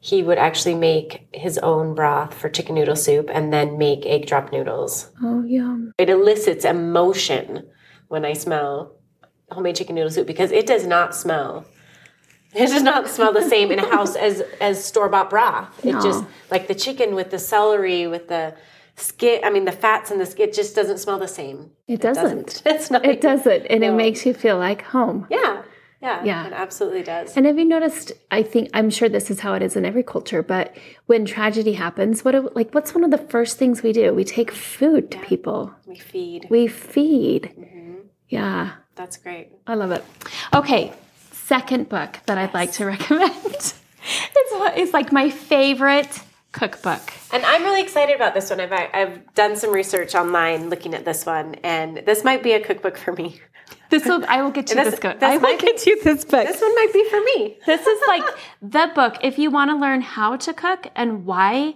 he 0.00 0.22
would 0.22 0.38
actually 0.38 0.74
make 0.76 1.28
his 1.32 1.58
own 1.58 1.94
broth 1.96 2.32
for 2.34 2.48
chicken 2.48 2.76
noodle 2.76 2.94
soup 2.96 3.28
and 3.32 3.52
then 3.52 3.76
make 3.78 4.06
egg 4.06 4.26
drop 4.26 4.52
noodles. 4.52 5.10
Oh, 5.22 5.42
yum. 5.42 5.92
It 5.98 6.08
elicits 6.10 6.64
emotion 6.64 7.68
when 8.06 8.24
I 8.24 8.34
smell 8.34 8.97
homemade 9.50 9.76
chicken 9.76 9.94
noodle 9.94 10.10
soup 10.10 10.26
because 10.26 10.50
it 10.52 10.66
does 10.66 10.86
not 10.86 11.14
smell. 11.14 11.64
It 12.54 12.68
does 12.68 12.82
not 12.82 13.08
smell 13.08 13.32
the 13.32 13.42
same 13.42 13.70
in 13.70 13.78
a 13.78 13.86
house 13.88 14.16
as 14.16 14.42
as 14.60 14.82
store 14.82 15.08
bought 15.08 15.28
broth. 15.30 15.84
It 15.84 15.92
No. 15.92 16.00
just 16.02 16.24
like 16.50 16.66
the 16.66 16.74
chicken 16.74 17.14
with 17.14 17.30
the 17.30 17.38
celery 17.38 18.06
with 18.06 18.28
the 18.28 18.54
skin. 18.96 19.40
I 19.44 19.50
mean 19.50 19.64
the 19.66 19.72
fats 19.72 20.10
and 20.10 20.18
the 20.20 20.26
skin. 20.26 20.48
It 20.48 20.54
just 20.54 20.74
doesn't 20.74 20.98
smell 20.98 21.18
the 21.18 21.28
same. 21.28 21.70
It 21.86 22.00
doesn't. 22.00 22.62
It's 22.66 22.90
not. 22.90 23.04
It 23.04 23.20
doesn't. 23.20 23.66
And 23.66 23.84
it 23.84 23.92
makes 23.92 24.24
you 24.24 24.32
feel 24.32 24.56
like 24.58 24.82
home. 24.82 25.26
Yeah. 25.30 25.62
Yeah. 26.00 26.24
Yeah. 26.24 26.46
It 26.46 26.52
absolutely 26.52 27.02
does. 27.02 27.36
And 27.36 27.44
have 27.44 27.58
you 27.58 27.64
noticed? 27.66 28.12
I 28.30 28.42
think 28.42 28.70
I'm 28.72 28.88
sure 28.88 29.08
this 29.08 29.30
is 29.30 29.40
how 29.40 29.52
it 29.54 29.62
is 29.62 29.76
in 29.76 29.84
every 29.84 30.02
culture. 30.04 30.42
But 30.42 30.74
when 31.06 31.26
tragedy 31.26 31.72
happens, 31.74 32.24
what 32.24 32.32
do, 32.32 32.50
like 32.54 32.72
what's 32.72 32.94
one 32.94 33.04
of 33.04 33.10
the 33.10 33.18
first 33.18 33.58
things 33.58 33.82
we 33.82 33.92
do? 33.92 34.14
We 34.14 34.24
take 34.24 34.52
food 34.52 35.10
to 35.10 35.18
people. 35.18 35.74
we 35.86 35.96
feed. 35.98 36.46
We 36.48 36.66
feed. 36.66 37.52
Mm-hmm. 37.58 37.94
Yeah, 38.30 38.72
That's 38.98 39.16
great. 39.16 39.52
I 39.66 39.74
love 39.74 39.92
it. 39.92 40.04
Okay, 40.52 40.92
second 41.32 41.88
book 41.88 42.18
that 42.26 42.36
I'd 42.36 42.52
like 42.52 42.72
to 42.72 42.84
recommend. 42.84 43.32
it's 43.46 43.74
it's 44.02 44.92
like 44.92 45.12
my 45.12 45.30
favorite 45.30 46.20
cookbook. 46.52 47.00
And 47.32 47.44
I'm 47.46 47.62
really 47.62 47.80
excited 47.82 48.16
about 48.16 48.34
this 48.34 48.50
one. 48.50 48.60
I've 48.60 48.72
I've 48.72 49.34
done 49.34 49.54
some 49.56 49.72
research 49.72 50.14
online 50.14 50.68
looking 50.68 50.94
at 50.94 51.04
this 51.04 51.24
one, 51.24 51.54
and 51.62 51.98
this 52.06 52.24
might 52.24 52.42
be 52.42 52.52
a 52.52 52.60
cookbook 52.60 52.98
for 52.98 53.12
me. 53.12 53.40
This 53.90 54.04
will 54.06 54.24
I 54.28 54.42
will 54.42 54.50
get 54.50 54.68
you 54.70 54.76
This- 54.76 54.90
this, 54.92 55.00
book. 55.00 55.20
this 55.20 55.30
I 55.30 55.34
will 55.36 55.42
might 55.42 55.60
be- 55.60 55.66
get 55.66 55.86
you 55.86 56.02
this 56.02 56.24
book. 56.24 56.46
This 56.46 56.60
one 56.60 56.74
might 56.74 56.92
be 56.92 57.04
for 57.08 57.20
me. 57.30 57.58
This 57.66 57.86
is 57.86 58.00
like 58.08 58.24
the 58.62 58.90
book. 58.94 59.14
If 59.22 59.38
you 59.38 59.50
want 59.50 59.70
to 59.70 59.76
learn 59.76 60.00
how 60.00 60.36
to 60.36 60.52
cook 60.52 60.88
and 60.96 61.24
why 61.26 61.74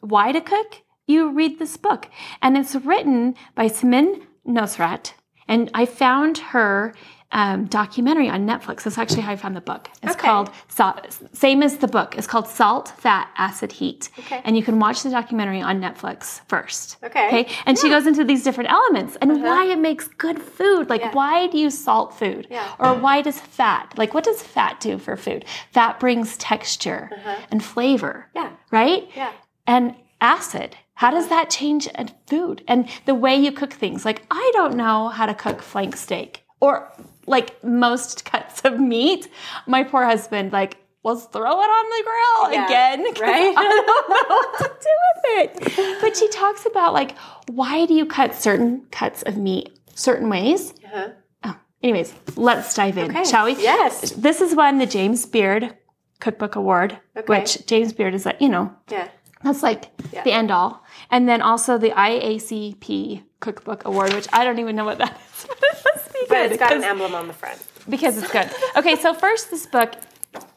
why 0.00 0.32
to 0.32 0.40
cook, 0.40 0.82
you 1.06 1.30
read 1.30 1.58
this 1.58 1.76
book. 1.76 2.08
And 2.42 2.56
it's 2.58 2.74
written 2.74 3.34
by 3.54 3.66
Samin 3.68 4.22
Nosrat. 4.46 5.12
And 5.50 5.70
I 5.74 5.84
found 5.84 6.38
her 6.54 6.94
um, 7.32 7.66
documentary 7.66 8.28
on 8.28 8.44
Netflix. 8.44 8.82
That's 8.82 8.98
actually 8.98 9.22
how 9.22 9.32
I 9.32 9.36
found 9.36 9.54
the 9.54 9.60
book. 9.72 9.88
It's 10.02 10.14
Okay. 10.16 10.26
called 10.28 10.50
Salt, 10.68 10.96
same 11.32 11.62
as 11.62 11.76
the 11.78 11.86
book. 11.86 12.16
It's 12.18 12.26
called 12.26 12.48
Salt, 12.48 12.88
Fat, 12.98 13.28
Acid, 13.36 13.70
Heat. 13.70 14.10
Okay. 14.20 14.40
And 14.44 14.56
you 14.56 14.64
can 14.64 14.80
watch 14.80 15.02
the 15.04 15.10
documentary 15.10 15.60
on 15.70 15.80
Netflix 15.80 16.40
first. 16.48 16.96
Okay. 17.04 17.26
Okay. 17.28 17.44
And 17.66 17.78
she 17.78 17.88
goes 17.88 18.06
into 18.06 18.24
these 18.24 18.42
different 18.42 18.70
elements 18.70 19.16
and 19.20 19.42
why 19.44 19.66
it 19.66 19.78
makes 19.78 20.08
good 20.08 20.40
food. 20.42 20.88
Like 20.88 21.02
Yeah. 21.02 21.12
why 21.12 21.46
do 21.52 21.56
you 21.58 21.70
salt 21.70 22.18
food? 22.18 22.48
Yeah. 22.50 22.66
Or 22.80 22.94
why 22.94 23.22
does 23.22 23.38
fat? 23.40 23.94
Like 23.96 24.12
what 24.14 24.24
does 24.24 24.42
fat 24.42 24.80
do 24.80 24.98
for 24.98 25.16
food? 25.16 25.44
Fat 25.72 26.00
brings 26.00 26.36
texture 26.36 27.10
and 27.52 27.62
flavor. 27.62 28.26
Yeah. 28.34 28.50
Right? 28.72 29.08
Yeah. 29.14 29.30
And 29.68 29.94
acid. 30.20 30.76
How 31.00 31.10
does 31.10 31.28
that 31.28 31.48
change 31.48 31.88
food? 32.26 32.62
And 32.68 32.86
the 33.06 33.14
way 33.14 33.34
you 33.34 33.52
cook 33.52 33.72
things. 33.72 34.04
Like 34.04 34.22
I 34.30 34.50
don't 34.54 34.76
know 34.76 35.08
how 35.08 35.24
to 35.24 35.32
cook 35.32 35.62
flank 35.62 35.96
steak 35.96 36.44
or 36.60 36.92
like 37.26 37.64
most 37.64 38.24
cuts 38.30 38.60
of 38.66 38.78
meat. 38.78 39.26
My 39.66 39.82
poor 39.82 40.04
husband 40.04 40.52
like 40.52 40.76
let's 41.02 41.24
throw 41.24 41.58
it 41.66 41.70
on 41.78 41.84
the 41.94 42.02
grill 42.08 42.52
Yeah. 42.52 42.66
again. 42.66 43.00
Right? 43.18 43.54
I 43.56 43.64
don't 43.86 44.10
know 44.10 44.36
what 44.36 44.58
to 44.58 44.70
do 44.88 44.94
with 45.06 45.78
it. 45.78 46.00
But 46.02 46.18
she 46.18 46.28
talks 46.28 46.66
about 46.66 46.92
like 46.92 47.16
why 47.48 47.86
do 47.86 47.94
you 47.94 48.04
cut 48.04 48.34
certain 48.34 48.82
cuts 48.90 49.22
of 49.22 49.38
meat 49.38 49.70
certain 49.94 50.28
ways? 50.28 50.74
Uh-huh. 50.84 51.08
Oh, 51.44 51.56
anyways, 51.82 52.12
let's 52.36 52.74
dive 52.74 52.98
in, 52.98 53.10
Okay. 53.10 53.24
shall 53.24 53.46
we? 53.46 53.52
Yes. 53.54 54.10
This 54.10 54.42
is 54.42 54.54
won 54.54 54.76
the 54.76 54.84
James 54.86 55.24
Beard 55.24 55.74
Cookbook 56.20 56.56
Award, 56.56 56.98
Okay. 57.16 57.24
which 57.26 57.64
James 57.66 57.94
Beard 57.94 58.14
is 58.14 58.26
like, 58.26 58.38
you 58.42 58.50
know, 58.50 58.70
Yeah. 58.90 59.08
That's 59.42 59.62
like 59.62 59.90
Yeah. 60.12 60.22
the 60.24 60.32
end 60.32 60.50
all. 60.50 60.84
And 61.10 61.28
then 61.28 61.40
also 61.42 61.78
the 61.78 61.90
IACP 61.90 63.22
Cookbook 63.40 63.84
Award, 63.84 64.12
which 64.12 64.28
I 64.32 64.44
don't 64.44 64.58
even 64.58 64.76
know 64.76 64.84
what 64.84 64.98
that 64.98 65.12
is. 65.20 65.46
But 65.48 65.58
it 65.62 65.84
must 65.94 66.12
be 66.12 66.18
good. 66.20 66.28
But 66.28 66.52
it's 66.52 66.58
got 66.58 66.72
an 66.72 66.84
emblem 66.84 67.14
on 67.14 67.26
the 67.26 67.32
front. 67.32 67.58
because 67.88 68.18
it's 68.18 68.30
good. 68.30 68.48
Okay, 68.76 68.96
so 68.96 69.14
first, 69.14 69.50
this 69.50 69.66
book, 69.66 69.94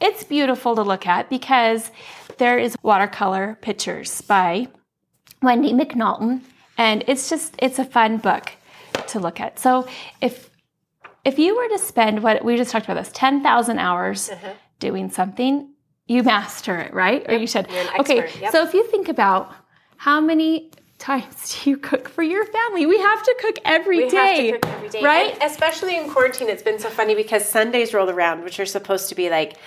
it's 0.01 0.23
beautiful 0.23 0.75
to 0.75 0.81
look 0.83 1.07
at 1.07 1.29
because 1.29 1.89
there 2.37 2.57
is 2.59 2.75
watercolor 2.83 3.57
pictures 3.61 4.21
by 4.21 4.67
Wendy 5.41 5.71
MacNaughton, 5.73 6.41
and 6.77 7.03
it's 7.07 7.29
just 7.29 7.55
it's 7.59 7.79
a 7.79 7.85
fun 7.85 8.17
book 8.17 8.51
to 9.07 9.19
look 9.19 9.39
at. 9.39 9.57
So 9.59 9.87
if 10.21 10.49
if 11.25 11.39
you 11.39 11.55
were 11.55 11.69
to 11.69 11.79
spend 11.79 12.21
what 12.21 12.43
we 12.43 12.57
just 12.57 12.71
talked 12.71 12.85
about 12.85 12.95
this 12.97 13.11
ten 13.13 13.41
thousand 13.41 13.79
hours 13.79 14.29
Uh-huh. 14.29 14.53
doing 14.79 15.09
something, 15.09 15.72
you 16.13 16.23
master 16.23 16.77
it, 16.79 16.93
right? 16.93 17.25
Or 17.27 17.35
you 17.35 17.47
should. 17.47 17.67
Okay, 17.99 18.29
yep. 18.39 18.51
so 18.51 18.63
if 18.63 18.73
you 18.73 18.85
think 18.87 19.09
about 19.09 19.53
how 19.97 20.19
many 20.21 20.71
times 20.99 21.59
do 21.63 21.69
you 21.69 21.77
cook 21.77 22.07
for 22.07 22.23
your 22.23 22.45
family? 22.45 22.85
We 22.85 22.99
have 22.99 23.23
to 23.23 23.35
cook 23.39 23.59
every 23.65 24.09
day, 24.09 24.11
We 24.11 24.17
have 24.17 24.37
to 24.37 24.51
cook 24.51 24.71
every 24.71 24.89
day, 24.89 25.03
right? 25.03 25.33
And 25.33 25.51
especially 25.51 25.97
in 25.97 26.09
quarantine, 26.09 26.49
it's 26.49 26.63
been 26.63 26.79
so 26.79 26.89
funny 26.89 27.15
because 27.15 27.45
Sundays 27.45 27.93
roll 27.93 28.09
around, 28.09 28.43
which 28.43 28.59
are 28.59 28.65
supposed 28.65 29.09
to 29.09 29.15
be 29.15 29.29
like 29.29 29.57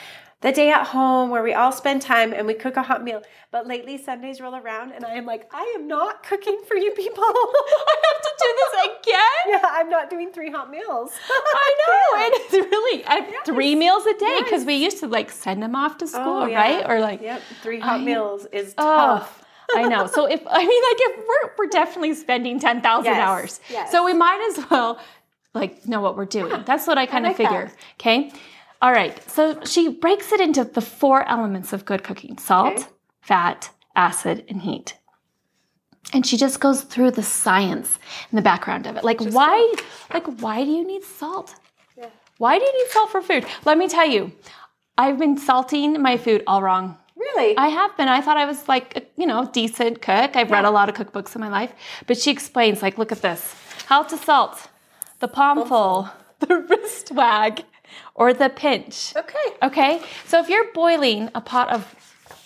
the 0.42 0.52
day 0.52 0.70
at 0.70 0.88
home 0.88 1.30
where 1.30 1.42
we 1.42 1.54
all 1.54 1.72
spend 1.72 2.02
time 2.02 2.32
and 2.34 2.46
we 2.46 2.54
cook 2.54 2.76
a 2.76 2.82
hot 2.82 3.02
meal. 3.02 3.22
But 3.50 3.66
lately, 3.66 3.96
Sundays 3.96 4.40
roll 4.40 4.54
around, 4.54 4.92
and 4.92 5.04
I 5.04 5.14
am 5.14 5.24
like, 5.24 5.48
I 5.52 5.74
am 5.78 5.88
not 5.88 6.22
cooking 6.22 6.60
for 6.68 6.76
you 6.76 6.90
people. 6.92 7.24
I 7.24 7.96
have 8.04 8.22
to 8.22 8.32
do 8.38 8.54
this 8.56 8.84
again. 8.84 9.22
Yeah, 9.48 9.60
I'm 9.64 9.88
not 9.88 10.10
doing 10.10 10.32
three 10.32 10.50
hot 10.50 10.70
meals. 10.70 11.12
I 11.30 11.74
know, 11.86 12.24
and 12.24 12.32
it's 12.34 12.52
really 12.52 13.02
have 13.02 13.26
three 13.46 13.74
meals 13.76 14.04
a 14.06 14.12
day 14.18 14.40
because 14.42 14.64
we 14.64 14.74
used 14.74 14.98
to 15.00 15.06
like 15.06 15.30
send 15.30 15.62
them 15.62 15.74
off 15.76 15.98
to 15.98 16.04
oh, 16.04 16.08
school, 16.08 16.22
Oh, 16.42 16.46
yeah. 16.46 16.58
right? 16.60 16.90
Or 16.90 17.00
like, 17.00 17.22
yep, 17.22 17.40
three 17.62 17.78
hot 17.80 18.00
I- 18.00 18.04
meals 18.04 18.46
is 18.52 18.74
oh, 18.76 18.82
tough. 18.84 19.44
I 19.74 19.82
know. 19.88 20.06
So 20.06 20.26
if 20.26 20.40
I 20.48 20.58
mean, 20.58 20.82
like, 20.82 21.18
if 21.18 21.26
we're 21.28 21.50
we're 21.58 21.70
definitely 21.70 22.14
spending 22.14 22.58
ten 22.60 22.80
thousand 22.82 23.12
Yes, 23.12 23.20
hours, 23.20 23.60
yes. 23.70 23.90
so 23.92 24.04
we 24.04 24.12
might 24.14 24.54
as 24.56 24.68
well 24.70 24.98
like 25.54 25.86
know 25.86 26.00
what 26.00 26.16
we're 26.16 26.24
doing. 26.26 26.62
That's 26.66 26.86
what 26.86 26.98
I 26.98 27.06
kind 27.06 27.24
of 27.26 27.30
like 27.30 27.38
that. 27.38 27.44
figure. 27.48 27.72
Okay. 28.00 28.32
All 28.86 28.92
right. 28.92 29.16
So 29.28 29.58
she 29.64 29.88
breaks 29.88 30.30
it 30.30 30.40
into 30.40 30.62
the 30.62 30.80
four 30.80 31.28
elements 31.28 31.72
of 31.72 31.84
good 31.84 32.04
cooking: 32.04 32.38
salt, 32.38 32.76
Okay. 32.76 32.86
fat, 33.20 33.70
acid, 33.96 34.44
and 34.48 34.62
heat. 34.62 34.96
And 36.12 36.24
she 36.24 36.36
just 36.36 36.60
goes 36.60 36.82
through 36.82 37.10
the 37.10 37.22
science 37.24 37.98
in 38.30 38.36
the 38.36 38.42
background 38.42 38.86
of 38.86 38.96
it. 38.96 39.02
Like 39.02 39.20
why 39.20 39.58
like 40.14 40.26
why 40.40 40.62
do 40.64 40.70
you 40.70 40.86
need 40.86 41.02
salt? 41.02 41.56
Yeah. 41.98 42.10
Why 42.38 42.60
do 42.60 42.64
you 42.64 42.74
need 42.78 42.90
salt 42.92 43.10
for 43.10 43.22
food? 43.22 43.44
Let 43.64 43.76
me 43.76 43.88
tell 43.88 44.08
you. 44.08 44.30
I've 44.96 45.18
been 45.18 45.36
salting 45.36 46.00
my 46.00 46.16
food 46.16 46.44
all 46.46 46.62
wrong. 46.62 46.96
Really? 47.16 47.58
I 47.58 47.68
have 47.80 47.96
been. 47.96 48.08
I 48.08 48.20
thought 48.20 48.36
I 48.36 48.46
was 48.46 48.68
like, 48.68 48.96
a, 48.98 49.02
you 49.20 49.26
know, 49.26 49.50
decent 49.52 50.00
cook. 50.00 50.36
I've 50.36 50.52
read 50.52 50.64
a 50.64 50.70
lot 50.70 50.88
of 50.88 50.94
cookbooks 50.94 51.34
in 51.34 51.40
my 51.40 51.48
life. 51.48 51.72
But 52.06 52.18
she 52.18 52.30
explains, 52.30 52.82
like, 52.82 52.98
look 52.98 53.10
at 53.10 53.20
this 53.20 53.42
how 53.86 54.04
to 54.04 54.16
salt 54.16 54.68
the 55.18 55.28
palmful, 55.28 56.08
the 56.40 56.56
wrist 56.68 57.10
wag, 57.12 57.64
or 58.16 58.32
the 58.32 58.48
pinch. 58.48 59.14
okay. 59.14 59.46
Okay? 59.62 60.02
So 60.24 60.40
if 60.40 60.48
you're 60.48 60.72
boiling 60.72 61.30
a 61.34 61.40
pot 61.40 61.70
of, 61.70 61.94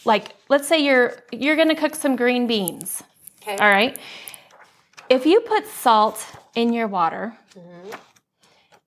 like, 0.05 0.35
let's 0.49 0.69
say 0.69 0.85
you're 0.85 1.23
you're 1.33 1.57
gonna 1.57 1.77
cook 1.77 1.95
some 1.95 2.17
green 2.17 2.47
beans. 2.47 3.03
Okay. 3.43 3.57
All 3.57 3.71
right. 3.71 3.99
If 5.09 5.25
you 5.25 5.41
put 5.41 5.67
salt 5.67 6.25
in 6.55 6.73
your 6.73 6.87
water, 6.87 7.39
mm-hmm. 7.57 7.91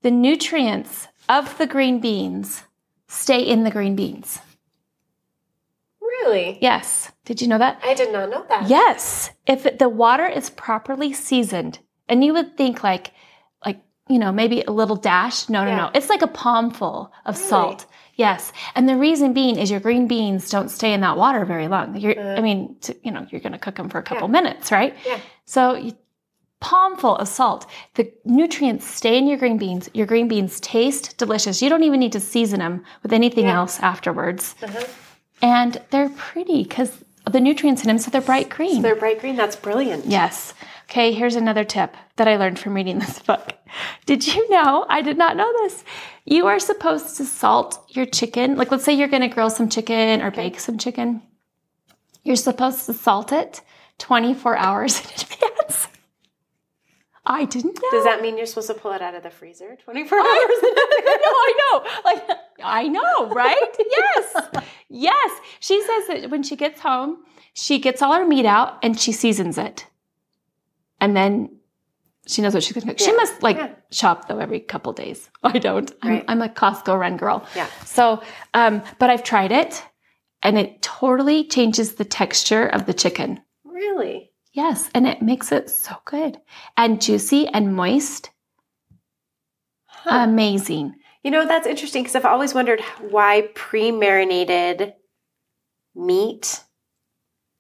the 0.04 0.12
nutrients 0.12 1.08
of 1.28 1.58
the 1.58 1.66
green 1.66 2.00
beans 2.00 2.64
stay 3.08 3.42
in 3.42 3.64
the 3.64 3.72
green 3.72 3.96
beans. 3.96 4.40
Really? 6.02 6.58
Yes. 6.62 7.12
Did 7.26 7.42
you 7.42 7.48
know 7.48 7.58
that? 7.58 7.82
I 7.84 7.94
did 7.94 8.12
not 8.14 8.30
know 8.30 8.46
that. 8.50 8.70
Yes. 8.70 9.32
If 9.48 9.78
the 9.78 9.90
water 9.90 10.28
is 10.28 10.50
properly 10.50 11.14
seasoned, 11.14 11.80
and 12.08 12.24
you 12.24 12.34
would 12.34 12.58
think 12.58 12.84
like, 12.84 13.12
like 13.12 13.14
you 14.10 14.20
know, 14.20 14.32
maybe 14.32 14.62
a 14.64 14.72
little 14.72 14.96
dash. 14.96 15.50
No, 15.50 15.64
no, 15.64 15.70
Yeah. 15.72 15.78
no. 15.78 15.92
It's 15.94 16.10
like 16.10 16.22
a 16.22 16.28
palmful 16.28 17.12
of 17.26 17.38
salt. 17.38 17.86
Yes. 18.16 18.52
And 18.76 18.88
the 18.88 18.98
reason 18.98 19.34
being 19.34 19.58
is 19.58 19.72
your 19.72 19.80
green 19.80 20.08
beans 20.08 20.50
don't 20.50 20.70
stay 20.70 20.94
in 20.94 21.02
that 21.02 21.18
water 21.18 21.46
very 21.46 21.68
long. 21.68 21.96
You're, 21.96 22.20
I 22.38 22.42
mean, 22.42 22.76
to, 22.82 22.96
you 23.04 23.12
know, 23.12 23.26
you're 23.30 23.42
going 23.42 23.54
to 23.54 23.58
cook 23.58 23.76
them 23.76 23.90
for 23.90 23.98
a 23.98 24.04
couple 24.04 24.28
minutes, 24.28 24.72
right? 24.72 24.94
Yeah. 25.06 25.20
So 25.46 25.74
you, 25.76 25.94
palmful 26.60 27.16
of 27.18 27.28
salt. 27.28 27.66
The 27.96 28.12
nutrients 28.24 28.86
stay 28.86 29.18
in 29.18 29.28
your 29.28 29.38
green 29.38 29.58
beans. 29.58 29.90
Your 29.94 30.06
green 30.06 30.28
beans 30.28 30.60
taste 30.60 31.18
delicious. 31.18 31.62
You 31.62 31.70
don't 31.70 31.84
even 31.84 32.00
need 32.00 32.12
to 32.14 32.20
season 32.20 32.60
them 32.60 32.84
with 33.04 33.14
anything 33.14 33.46
Yeah. 33.46 33.56
else 33.58 33.80
afterwards. 33.80 34.56
Uh-huh. 34.62 34.84
And 35.42 35.82
they're 35.90 36.10
pretty 36.10 36.64
because 36.64 37.04
the 37.30 37.42
nutrients 37.42 37.82
in 37.82 37.88
them, 37.88 37.98
so 37.98 38.12
they're 38.12 38.22
bright 38.22 38.50
green. 38.50 38.82
They're 38.82 38.96
bright 38.96 39.20
green. 39.20 39.36
That's 39.36 39.56
brilliant. 39.56 40.06
Yes. 40.06 40.54
Okay, 40.84 41.12
here's 41.12 41.36
another 41.36 41.64
tip 41.64 41.96
that 42.18 42.28
I 42.28 42.38
learned 42.38 42.60
from 42.60 42.74
reading 42.74 43.00
this 43.00 43.20
book. 43.20 43.54
Did 44.06 44.28
you 44.28 44.50
know? 44.50 44.86
I 44.90 45.02
did 45.02 45.18
not 45.18 45.38
know 45.38 45.52
this. 45.64 45.84
You 46.26 46.48
are 46.48 46.60
supposed 46.60 47.18
to 47.18 47.26
salt 47.26 47.84
your 47.90 48.06
chicken. 48.06 48.56
Like, 48.56 48.72
let's 48.72 48.84
say 48.84 48.94
you're 48.94 49.08
going 49.08 49.22
to 49.22 49.28
grill 49.28 49.50
some 49.50 49.70
chicken 49.70 50.22
or 50.22 50.32
bake 50.32 50.60
some 50.60 50.78
chicken. 50.78 51.22
You're 52.24 52.36
supposed 52.36 52.86
to 52.86 52.94
salt 52.94 53.32
it 53.32 53.62
24 54.00 54.58
hours 54.58 55.00
in 55.04 55.06
advance. 55.06 55.88
I 57.26 57.46
didn't 57.46 57.80
know. 57.82 57.92
Does 57.92 58.04
that 58.04 58.22
mean 58.22 58.38
you're 58.38 58.46
supposed 58.46 58.68
to 58.68 58.74
pull 58.74 58.92
it 58.92 59.02
out 59.02 59.16
of 59.16 59.24
the 59.24 59.30
freezer 59.30 59.78
24 59.84 60.18
hours? 60.20 60.28
no, 60.28 60.30
I 60.36 61.54
know. 61.60 61.86
Like, 62.04 62.38
I 62.62 62.88
know, 62.90 63.30
right? 63.30 63.78
yes. 63.80 64.36
Yes. 64.90 65.42
She 65.62 65.82
says 65.82 66.08
that 66.08 66.30
when 66.30 66.44
she 66.44 66.58
gets 66.58 66.82
home, 66.82 67.24
she 67.54 67.80
gets 67.80 68.02
all 68.02 68.14
her 68.14 68.26
meat 68.26 68.46
out 68.46 68.78
and 68.84 69.00
she 69.00 69.14
seasons 69.14 69.58
it. 69.58 69.88
And 71.04 71.18
then 71.18 71.58
she 72.28 72.42
knows 72.42 72.54
what 72.54 72.64
she's 72.64 72.72
gonna 72.72 72.86
cook. 72.86 73.00
She 73.00 73.12
must 73.12 73.44
like 73.44 73.58
Yeah. 73.58 73.76
shop 73.92 74.30
though 74.30 74.40
every 74.40 74.62
couple 74.62 74.94
days. 74.94 75.30
I 75.44 75.60
don't. 75.60 75.92
I'm, 76.02 76.24
I'm 76.30 76.42
a 76.42 76.48
Costco 76.48 76.98
run 76.98 77.18
girl. 77.18 77.46
Yeah. 77.58 77.68
So, 77.84 78.24
um, 78.54 78.82
but 79.00 79.10
I've 79.10 79.24
tried 79.24 79.52
it 79.52 79.84
and 80.42 80.58
it 80.58 80.82
totally 80.82 81.46
changes 81.46 81.96
the 81.96 82.06
texture 82.06 82.66
of 82.68 82.86
the 82.86 82.94
chicken. 82.94 83.42
Really? 83.66 84.32
Yes. 84.54 84.90
And 84.96 85.06
it 85.06 85.22
makes 85.22 85.52
it 85.52 85.70
so 85.70 85.96
good 86.06 86.40
and 86.78 87.02
juicy 87.02 87.48
and 87.50 87.76
moist. 87.76 88.30
Amazing. 90.06 90.96
You 91.24 91.32
know, 91.32 91.46
that's 91.46 91.68
interesting 91.68 92.04
because 92.04 92.16
I've 92.16 92.26
always 92.26 92.54
wondered 92.54 92.80
why 93.10 93.50
pre 93.56 93.92
marinated 93.92 94.94
meat. 95.96 96.64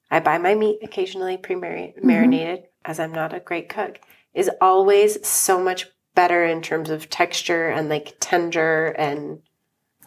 I 0.09 0.21
buy 0.21 0.37
my 0.37 0.55
meat 0.55 0.79
occasionally 0.81 1.35
pre 1.37 1.55
marinated, 1.55 2.63
as 2.85 2.99
I'm 2.99 3.11
not 3.11 3.33
a 3.33 3.39
great 3.39 3.69
cook, 3.69 3.99
is 4.33 4.49
always 4.61 5.25
so 5.27 5.59
much 5.63 5.87
better 6.15 6.45
in 6.45 6.61
terms 6.61 6.89
of 6.89 7.09
texture 7.09 7.69
and 7.69 7.89
like 7.89 8.15
tender. 8.19 8.87
And 8.87 9.41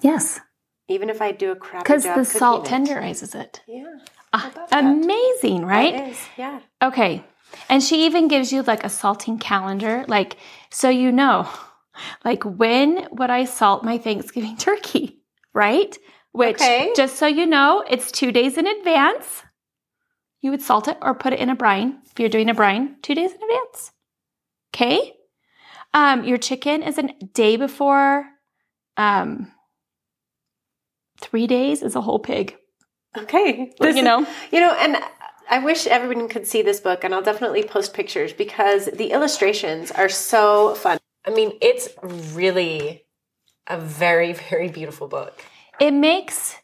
Yes. 0.00 0.40
even 0.88 1.11
if 1.11 1.21
I 1.23 1.33
do 1.33 1.50
a 1.52 1.56
crappy 1.56 1.83
Because 1.85 2.04
the 2.04 2.25
salt 2.25 2.66
it. 2.66 2.71
tenderizes 2.73 3.35
it. 3.35 3.62
Yeah. 3.66 3.85
Ah, 4.33 4.50
about 4.52 4.71
that? 4.71 4.85
amazing, 4.85 5.64
right? 5.64 5.95
It 5.95 6.09
is. 6.11 6.18
Yeah. 6.37 6.61
Okay. 6.83 7.25
And 7.68 7.83
she 7.83 8.06
even 8.06 8.28
gives 8.28 8.52
you 8.52 8.62
like 8.62 8.85
a 8.85 8.88
salting 8.88 9.38
calendar, 9.38 10.04
like, 10.09 10.37
so 10.71 10.88
you 10.88 11.11
know, 11.12 11.49
like, 12.25 12.45
when 12.45 13.09
would 13.12 13.30
I 13.30 13.45
salt 13.45 13.85
my 13.85 13.99
Thanksgiving 13.99 14.56
turkey, 14.59 15.21
right? 15.54 15.97
Which, 16.33 16.56
Okay. 16.61 16.92
just 16.95 17.16
so 17.16 17.26
you 17.26 17.47
know, 17.47 17.83
it's 17.88 18.12
two 18.12 18.30
days 18.30 18.59
in 18.59 18.66
advance. 18.66 19.42
You 20.40 20.50
would 20.50 20.62
salt 20.62 20.88
it 20.88 20.99
or 21.02 21.14
put 21.14 21.33
it 21.33 21.40
in 21.40 21.49
a 21.50 21.57
brine. 21.57 21.99
If 22.11 22.19
you're 22.21 22.28
doing 22.28 22.49
a 22.50 22.55
brine, 22.55 22.97
two 23.02 23.14
days 23.14 23.33
in 23.33 23.38
advance. 23.43 23.93
Okay. 24.75 25.14
Um, 25.95 26.25
your 26.25 26.38
chicken 26.38 26.83
is 26.83 26.99
a 26.99 27.09
day 27.33 27.57
before. 27.57 28.26
Um, 28.97 29.52
three 31.21 31.47
days 31.47 31.83
is 31.83 31.97
a 31.97 32.00
whole 32.00 32.19
pig. 32.19 32.57
Okay. 33.16 33.73
You 33.81 33.87
is- 33.88 33.97
know? 33.97 34.26
You 34.52 34.61
know, 34.61 34.73
and 34.75 34.99
I 35.49 35.61
wish 35.61 35.87
everyone 35.87 36.28
could 36.28 36.47
see 36.47 36.62
this 36.62 36.81
book, 36.81 37.05
and 37.05 37.14
I'll 37.14 37.23
definitely 37.23 37.62
post 37.62 37.95
pictures 37.95 38.33
because 38.33 38.87
the 38.87 39.12
illustrations 39.12 39.90
are 39.90 40.09
so 40.09 40.75
fun. 40.75 40.99
I 41.25 41.31
mean, 41.31 41.52
it's 41.61 41.88
really 42.35 43.05
a 43.69 43.78
very, 43.81 44.33
very 44.33 44.69
beautiful 44.69 45.09
book. 45.09 45.43
It 45.81 45.93
makes 45.93 46.57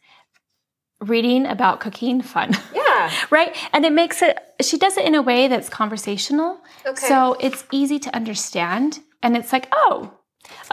reading 1.03 1.45
about 1.45 1.79
cooking 1.79 2.21
fun. 2.21 2.51
Yeah. 2.73 3.11
right? 3.31 3.55
And 3.73 3.85
it 3.85 3.91
makes 3.91 4.21
it, 4.21 4.37
she 4.61 4.77
does 4.77 4.97
it 4.97 5.05
in 5.05 5.15
a 5.15 5.21
way 5.21 5.47
that's 5.47 5.67
conversational. 5.67 6.59
Okay. 6.85 7.07
So 7.07 7.35
it's 7.39 7.63
easy 7.71 7.97
to 7.99 8.15
understand. 8.15 8.99
And 9.23 9.35
it's 9.35 9.51
like, 9.51 9.67
oh, 9.71 10.13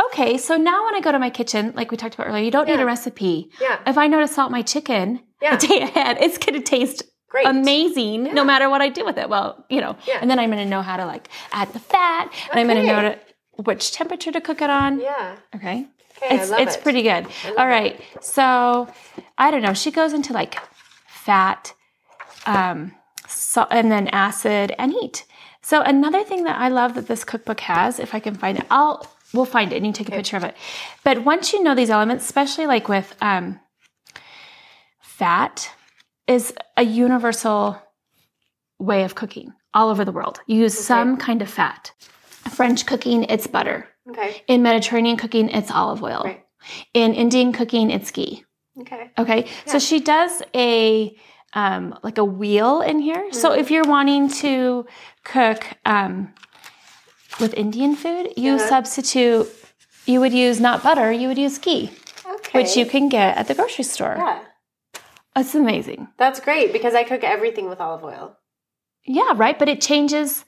okay. 0.07 0.37
So 0.37 0.57
now 0.59 0.85
when 0.85 0.95
I 0.95 1.01
go 1.01 1.13
to 1.13 1.19
my 1.19 1.31
kitchen, 1.31 1.73
like 1.75 1.91
we 1.91 1.97
talked 1.97 2.15
about 2.15 2.27
earlier, 2.27 2.45
you 2.45 2.51
don't 2.51 2.69
need 2.69 2.79
a 2.79 2.85
recipe. 2.85 3.51
Yeah. 3.59 3.79
If 3.87 3.97
I 3.97 4.07
know 4.07 4.21
to 4.21 4.29
salt 4.29 4.51
my 4.53 4.61
chicken 4.61 5.21
Yeah. 5.41 5.55
a 5.55 5.59
day 5.59 5.81
ahead, 5.81 6.19
it's 6.21 6.37
going 6.37 6.61
to 6.61 6.63
taste 6.63 7.03
Great. 7.31 7.47
amazing 7.47 8.27
Yeah. 8.27 8.33
no 8.35 8.45
matter 8.45 8.69
what 8.69 8.83
I 8.83 8.91
do 8.91 9.05
with 9.07 9.17
it. 9.17 9.29
Well, 9.31 9.65
you 9.71 9.81
know, 9.81 9.97
Yeah. 10.07 10.19
and 10.21 10.31
then 10.31 10.39
I'm 10.39 10.51
going 10.51 10.63
to 10.63 10.69
know 10.71 10.83
how 10.83 10.99
to 10.99 11.07
like 11.07 11.29
add 11.53 11.73
the 11.73 11.79
fat 11.81 12.31
and 12.51 12.61
I'm 12.61 12.67
going 12.67 12.85
to 12.85 12.87
know 12.93 13.03
to, 13.03 13.19
which 13.63 13.93
temperature 13.93 14.31
to 14.33 14.41
cook 14.43 14.61
it 14.61 14.69
on. 14.69 15.01
Yeah. 15.01 15.37
Okay. 15.57 15.87
Okay, 16.23 16.37
It's, 16.37 16.51
it's 16.51 16.77
it. 16.77 16.83
pretty 16.83 17.03
good. 17.03 17.27
All 17.57 17.67
right. 17.67 18.01
So 18.21 18.89
I 19.39 19.51
don't 19.51 19.63
know. 19.63 19.75
She 19.75 19.91
goes 19.91 20.13
into 20.13 20.33
like 20.33 20.59
fat, 21.07 21.73
um, 22.47 22.93
so, 23.29 23.67
and 23.71 23.91
then 23.91 24.09
acid 24.09 24.75
and 24.79 24.93
heat. 24.93 25.25
So 25.63 25.83
another 25.83 26.25
thing 26.25 26.45
that 26.45 26.59
I 26.59 26.69
love 26.69 26.95
that 26.95 27.07
this 27.07 27.25
cookbook 27.25 27.61
has, 27.61 27.99
if 27.99 28.15
I 28.15 28.21
can 28.21 28.35
find 28.35 28.59
it, 28.59 28.67
I'll 28.71 29.07
we'll 29.33 29.45
find 29.45 29.73
it 29.73 29.77
and 29.77 29.87
you 29.87 29.93
take 29.93 30.09
a 30.09 30.13
picture 30.13 30.37
of 30.37 30.45
it. 30.45 30.57
But 31.05 31.25
once 31.25 31.53
you 31.53 31.63
know 31.63 31.75
these 31.75 31.91
elements, 31.91 32.25
especially 32.25 32.67
like 32.67 32.89
with 32.89 33.15
um, 33.21 33.61
fat, 35.01 35.71
is 36.27 36.53
a 36.77 36.83
universal 36.83 37.81
way 38.79 39.05
of 39.05 39.15
cooking 39.15 39.53
all 39.75 39.89
over 39.91 40.05
the 40.05 40.13
world. 40.13 40.41
You 40.47 40.61
use 40.63 40.79
some 40.79 41.17
kind 41.17 41.43
of 41.43 41.51
fat. 41.51 41.93
French 42.51 42.87
cooking, 42.87 43.25
it's 43.25 43.47
butter. 43.47 43.87
Okay. 44.11 44.43
In 44.47 44.63
Mediterranean 44.63 45.17
cooking, 45.17 45.49
it's 45.51 45.71
olive 45.71 46.03
oil. 46.03 46.23
Right. 46.25 46.45
In 46.95 47.15
Indian 47.15 47.53
cooking, 47.53 47.91
it's 47.91 48.11
ghee. 48.11 48.45
Okay. 48.81 49.11
Okay, 49.19 49.47
so 49.67 49.79
she 49.79 50.01
does 50.01 50.43
a 50.55 51.17
um, 51.55 51.99
like 52.03 52.19
a 52.19 52.25
wheel 52.25 52.81
in 52.81 52.99
here. 53.01 53.33
So 53.33 53.53
if 53.53 53.71
you're 53.71 53.85
wanting 53.85 54.29
to 54.45 54.87
cook 55.25 55.67
um, 55.85 56.33
with 57.41 57.55
Indian 57.55 57.97
food, 57.97 58.33
you 58.37 58.55
Uh-huh. 58.55 58.69
substitute. 58.69 59.49
You 60.07 60.21
would 60.21 60.33
use 60.33 60.61
not 60.61 60.83
butter. 60.83 61.13
You 61.13 61.29
would 61.29 61.39
use 61.39 61.59
ghee, 61.59 61.91
Okay. 62.27 62.59
which 62.63 62.77
you 62.77 62.87
can 62.87 63.09
get 63.09 63.37
at 63.37 63.49
the 63.49 63.55
grocery 63.55 63.85
store. 63.85 64.15
Yeah. 64.17 64.41
It's 65.37 65.55
amazing. 65.55 66.09
That's 66.17 66.41
great 66.41 66.73
because 66.73 66.95
I 66.95 67.05
cook 67.05 67.23
everything 67.23 67.69
with 67.69 67.81
olive 67.81 68.03
oil. 68.03 68.37
Yeah, 69.05 69.33
right. 69.37 69.59
But 69.59 69.69
it 69.69 69.81
changes 69.81 70.45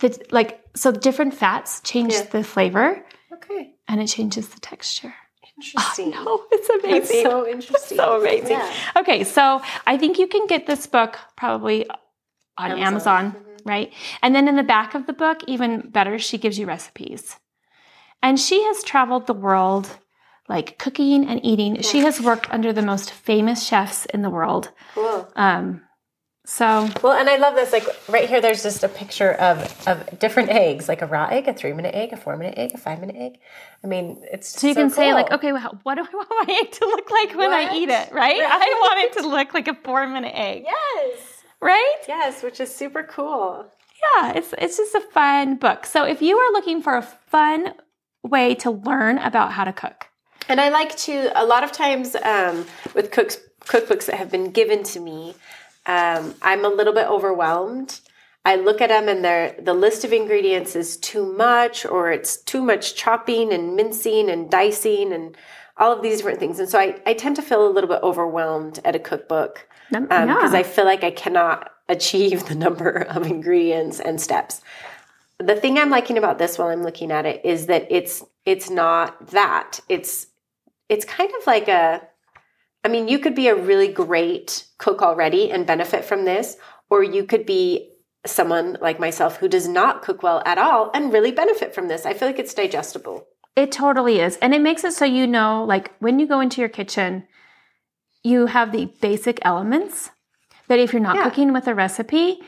the 0.00 0.16
like 0.30 0.60
so 0.74 0.92
different 0.92 1.34
fats 1.34 1.80
change 1.80 2.12
Yeah. 2.14 2.22
the 2.24 2.44
flavor 2.44 3.04
Okay. 3.32 3.74
and 3.88 4.00
it 4.00 4.06
changes 4.08 4.48
the 4.48 4.60
texture. 4.60 5.14
Interesting. 5.56 6.12
Oh, 6.16 6.46
it's 6.52 6.68
That's 6.68 6.84
amazing. 6.84 7.22
so 7.24 7.46
interesting. 7.48 7.96
so 8.02 8.20
amazing. 8.20 8.50
Yeah. 8.58 8.72
Okay, 8.96 9.24
so 9.24 9.60
I 9.86 9.96
think 9.98 10.18
you 10.18 10.28
can 10.28 10.46
get 10.46 10.66
this 10.66 10.86
book 10.86 11.18
probably 11.36 11.86
on 12.56 12.70
Amazon. 12.72 12.86
Amazon, 12.86 13.32
Mhm. 13.32 13.60
right? 13.64 13.92
And 14.22 14.34
then 14.34 14.46
in 14.46 14.54
the 14.56 14.62
back 14.62 14.94
of 14.94 15.06
the 15.06 15.12
book, 15.12 15.42
even 15.48 15.90
better, 15.90 16.18
she 16.18 16.38
gives 16.38 16.58
you 16.58 16.66
recipes. 16.66 17.36
And 18.22 18.38
she 18.38 18.62
has 18.64 18.82
traveled 18.84 19.26
the 19.26 19.34
world 19.34 19.98
like 20.48 20.78
cooking 20.78 21.26
and 21.28 21.44
eating. 21.44 21.82
She 21.82 22.00
has 22.00 22.20
worked 22.20 22.48
under 22.50 22.72
the 22.72 22.82
most 22.82 23.10
famous 23.12 23.66
chefs 23.66 24.06
in 24.06 24.22
the 24.22 24.30
world. 24.30 24.70
Cool. 24.94 25.28
Um, 25.36 25.82
so 26.48 26.88
Well, 27.02 27.12
and 27.12 27.28
I 27.28 27.36
love 27.36 27.54
this. 27.54 27.72
Like 27.72 27.84
right 28.08 28.26
here, 28.26 28.40
there's 28.40 28.62
just 28.62 28.82
a 28.82 28.88
picture 28.88 29.32
of 29.34 29.58
of 29.86 30.18
different 30.18 30.48
eggs, 30.48 30.88
like 30.88 31.02
a 31.02 31.06
raw 31.06 31.26
egg, 31.26 31.46
a 31.46 31.52
three 31.52 31.74
minute 31.74 31.94
egg, 31.94 32.14
a 32.14 32.16
four 32.16 32.36
minute 32.38 32.54
egg, 32.56 32.70
a 32.72 32.78
five 32.78 33.00
minute 33.00 33.16
egg. 33.16 33.38
I 33.84 33.86
mean, 33.86 34.22
it's 34.32 34.58
so 34.58 34.66
you 34.66 34.74
can 34.74 34.88
say 34.88 35.12
like, 35.12 35.30
okay, 35.30 35.52
well, 35.52 35.78
what 35.82 35.96
do 35.96 36.02
I 36.02 36.08
want 36.16 36.48
my 36.48 36.54
egg 36.62 36.72
to 36.72 36.86
look 36.86 37.10
like 37.10 37.36
when 37.36 37.52
I 37.52 37.76
eat 37.76 37.90
it, 37.90 38.12
right? 38.12 38.40
Right. 38.40 38.42
I 38.42 38.80
want 38.80 38.98
it 39.16 39.20
to 39.20 39.28
look 39.28 39.52
like 39.52 39.68
a 39.68 39.74
four 39.74 40.06
minute 40.06 40.32
egg, 40.34 40.64
yes, 40.64 41.42
right? 41.60 41.96
yes, 42.08 42.42
which 42.42 42.60
is 42.60 42.74
super 42.74 43.02
cool. 43.02 43.66
yeah, 44.14 44.32
it's 44.34 44.54
it's 44.56 44.78
just 44.78 44.94
a 44.94 45.00
fun 45.02 45.56
book. 45.56 45.84
So 45.84 46.04
if 46.04 46.22
you 46.22 46.38
are 46.38 46.52
looking 46.52 46.80
for 46.82 46.96
a 46.96 47.02
fun 47.02 47.74
way 48.22 48.54
to 48.56 48.70
learn 48.70 49.18
about 49.18 49.52
how 49.52 49.64
to 49.64 49.72
cook, 49.72 50.06
And 50.48 50.60
I 50.62 50.70
like 50.70 50.96
to 51.08 51.30
a 51.36 51.44
lot 51.44 51.62
of 51.62 51.72
times 51.72 52.16
um, 52.16 52.64
with 52.94 53.10
cooks 53.10 53.36
cookbooks 53.66 54.06
that 54.06 54.14
have 54.16 54.30
been 54.30 54.50
given 54.50 54.82
to 54.82 54.98
me, 55.00 55.34
um, 55.86 56.34
I'm 56.42 56.64
a 56.64 56.68
little 56.68 56.92
bit 56.92 57.06
overwhelmed. 57.06 58.00
I 58.44 58.56
look 58.56 58.80
at 58.80 58.88
them 58.88 59.08
and 59.08 59.24
they're, 59.24 59.54
the 59.60 59.74
list 59.74 60.04
of 60.04 60.12
ingredients 60.12 60.74
is 60.76 60.96
too 60.96 61.32
much, 61.34 61.84
or 61.84 62.10
it's 62.10 62.36
too 62.38 62.62
much 62.62 62.94
chopping 62.94 63.52
and 63.52 63.76
mincing 63.76 64.30
and 64.30 64.50
dicing 64.50 65.12
and 65.12 65.36
all 65.76 65.92
of 65.92 66.02
these 66.02 66.18
different 66.18 66.40
things. 66.40 66.58
And 66.58 66.68
so 66.68 66.78
I, 66.78 67.00
I 67.06 67.14
tend 67.14 67.36
to 67.36 67.42
feel 67.42 67.66
a 67.66 67.70
little 67.70 67.88
bit 67.88 68.02
overwhelmed 68.02 68.80
at 68.84 68.96
a 68.96 68.98
cookbook 68.98 69.68
because 69.90 70.52
yeah. 70.52 70.58
I 70.58 70.62
feel 70.62 70.84
like 70.84 71.04
I 71.04 71.10
cannot 71.10 71.70
achieve 71.88 72.46
the 72.46 72.54
number 72.54 72.90
of 73.08 73.26
ingredients 73.26 74.00
and 74.00 74.20
steps. 74.20 74.60
The 75.38 75.54
thing 75.54 75.78
I'm 75.78 75.90
liking 75.90 76.18
about 76.18 76.38
this 76.38 76.58
while 76.58 76.68
I'm 76.68 76.82
looking 76.82 77.12
at 77.12 77.24
it 77.24 77.44
is 77.44 77.66
that 77.66 77.86
it's 77.90 78.24
it's 78.44 78.70
not 78.70 79.28
that. 79.28 79.78
It's 79.88 80.26
it's 80.88 81.04
kind 81.04 81.30
of 81.38 81.46
like 81.46 81.68
a 81.68 82.07
I 82.88 82.90
mean, 82.90 83.06
you 83.06 83.18
could 83.18 83.34
be 83.34 83.48
a 83.48 83.54
really 83.54 83.88
great 83.88 84.64
cook 84.78 85.02
already 85.02 85.50
and 85.50 85.66
benefit 85.66 86.06
from 86.06 86.24
this, 86.24 86.56
or 86.88 87.02
you 87.02 87.24
could 87.24 87.44
be 87.44 87.90
someone 88.24 88.78
like 88.80 88.98
myself 88.98 89.36
who 89.36 89.46
does 89.48 89.68
not 89.68 90.00
cook 90.00 90.22
well 90.22 90.42
at 90.46 90.56
all 90.56 90.90
and 90.94 91.12
really 91.12 91.30
benefit 91.30 91.74
from 91.74 91.88
this. 91.88 92.06
I 92.06 92.14
feel 92.14 92.28
like 92.28 92.38
it's 92.38 92.54
digestible. 92.54 93.26
it 93.56 93.70
totally 93.72 94.20
is, 94.20 94.36
and 94.40 94.54
it 94.54 94.60
makes 94.62 94.84
it 94.84 94.92
so 94.94 95.04
you 95.04 95.26
know, 95.26 95.64
like 95.64 95.92
when 95.98 96.18
you 96.18 96.26
go 96.26 96.40
into 96.40 96.60
your 96.62 96.68
kitchen, 96.70 97.26
you 98.22 98.46
have 98.46 98.72
the 98.72 98.86
basic 99.02 99.38
elements 99.42 100.10
that 100.68 100.78
if 100.78 100.92
you're 100.92 101.02
not 101.02 101.16
Yeah. 101.16 101.24
cooking 101.24 101.52
with 101.52 101.66
a 101.68 101.74
recipe, 101.74 102.40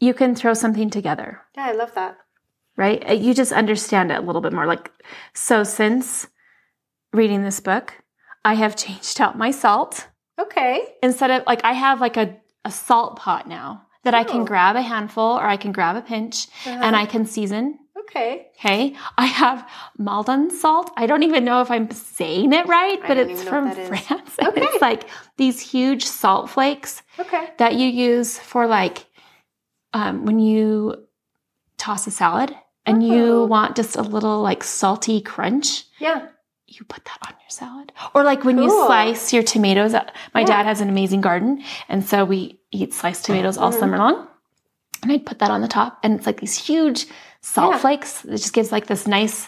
you 0.00 0.12
can 0.14 0.34
throw 0.34 0.54
something 0.54 0.90
together. 0.90 1.42
Yeah, 1.56 1.66
I 1.66 1.72
love 1.72 1.94
that. 1.94 2.16
right? 2.76 3.18
You 3.18 3.34
just 3.34 3.52
understand 3.52 4.10
it 4.10 4.18
a 4.18 4.22
little 4.22 4.40
bit 4.42 4.52
more. 4.52 4.66
Like, 4.66 4.90
so 5.34 5.62
since 5.62 6.26
reading 7.12 7.44
this 7.44 7.60
book, 7.60 7.94
I 8.44 8.54
have 8.54 8.76
changed 8.76 9.20
out 9.20 9.38
my 9.38 9.50
salt. 9.50 10.08
Okay. 10.38 10.82
Instead 11.02 11.30
of 11.30 11.44
like, 11.46 11.64
I 11.64 11.72
have 11.72 12.00
like 12.00 12.16
a, 12.16 12.36
a 12.64 12.70
salt 12.70 13.16
pot 13.16 13.48
now 13.48 13.82
that 14.04 14.14
I 14.14 14.24
can 14.24 14.42
Oh. 14.42 14.44
grab 14.44 14.76
a 14.76 14.82
handful 14.82 15.24
or 15.38 15.46
I 15.46 15.56
can 15.56 15.72
grab 15.72 15.96
a 15.96 16.02
pinch 16.02 16.48
and 16.66 16.94
I 16.96 17.06
can 17.06 17.24
season 17.26 17.78
Okay. 17.96 18.48
Okay. 18.58 18.94
I 19.16 19.24
have 19.26 19.68
Maldon 19.98 20.50
salt. 20.50 20.90
I 20.96 21.06
don't 21.06 21.22
even 21.22 21.44
know 21.44 21.62
if 21.62 21.70
I'm 21.70 21.90
saying 21.90 22.52
it 22.52 22.66
right, 22.68 23.00
but 23.08 23.16
it's 23.16 23.42
from 23.42 23.68
what 23.68 23.76
that 23.76 23.82
is. 23.82 23.88
France. 24.06 24.36
Okay. 24.42 24.60
It's 24.62 24.82
like 24.82 25.08
these 25.38 25.58
huge 25.58 26.04
salt 26.04 26.50
flakes 26.50 27.02
Okay. 27.18 27.48
that 27.58 27.74
you 27.74 27.86
use 27.88 28.38
for 28.38 28.66
like 28.66 29.06
um, 29.94 30.26
when 30.26 30.38
you 30.38 31.06
toss 31.78 32.06
a 32.06 32.10
salad 32.10 32.54
and 32.86 33.02
Oh. 33.02 33.06
you 33.06 33.44
want 33.46 33.74
just 33.74 33.96
a 33.96 34.02
little 34.02 34.42
like 34.42 34.62
salty 34.62 35.20
crunch. 35.22 35.84
Yeah. 35.98 36.26
You 36.66 36.84
put 36.84 37.04
that 37.04 37.18
on 37.26 37.34
your 37.40 37.50
salad. 37.50 37.92
Or 38.14 38.24
like 38.24 38.44
when 38.44 38.58
you 38.58 38.68
slice 38.86 39.32
your 39.32 39.42
tomatoes. 39.42 39.94
uh, 39.94 40.04
My 40.34 40.40
Yeah. 40.40 40.46
dad 40.46 40.66
has 40.66 40.80
an 40.80 40.88
amazing 40.88 41.20
garden. 41.20 41.62
And 41.88 42.04
so 42.04 42.24
we 42.24 42.58
eat 42.72 42.92
sliced 42.94 43.24
tomatoes 43.24 43.56
all 43.58 43.70
Mhm. 43.72 43.78
summer 43.78 43.98
long. 43.98 44.26
And 45.02 45.12
I'd 45.12 45.26
put 45.26 45.38
that 45.40 45.50
on 45.50 45.60
the 45.60 45.68
top. 45.68 45.98
And 46.02 46.14
it's 46.16 46.26
like 46.26 46.40
these 46.40 46.56
huge 46.56 47.06
salt 47.42 47.72
Yeah. 47.74 47.78
flakes. 47.78 48.24
It 48.24 48.30
just 48.38 48.52
gives 48.54 48.72
like 48.72 48.86
this 48.86 49.06
nice 49.06 49.46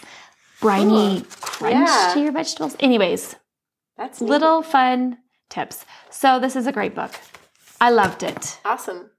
briny 0.61 1.25
crunch 1.41 1.73
Yeah. 1.89 2.11
to 2.13 2.19
your 2.21 2.31
vegetables. 2.31 2.75
Anyways, 2.79 3.35
That's 3.97 4.21
neat. 4.21 4.29
little 4.29 4.61
fun 4.61 5.17
tips. 5.49 5.85
So 6.11 6.39
this 6.39 6.55
is 6.55 6.67
a 6.67 6.71
great 6.71 6.93
book. 6.95 7.11
I 7.81 7.89
loved 7.89 8.23
it. 8.23 8.59
awesome. 8.63 9.09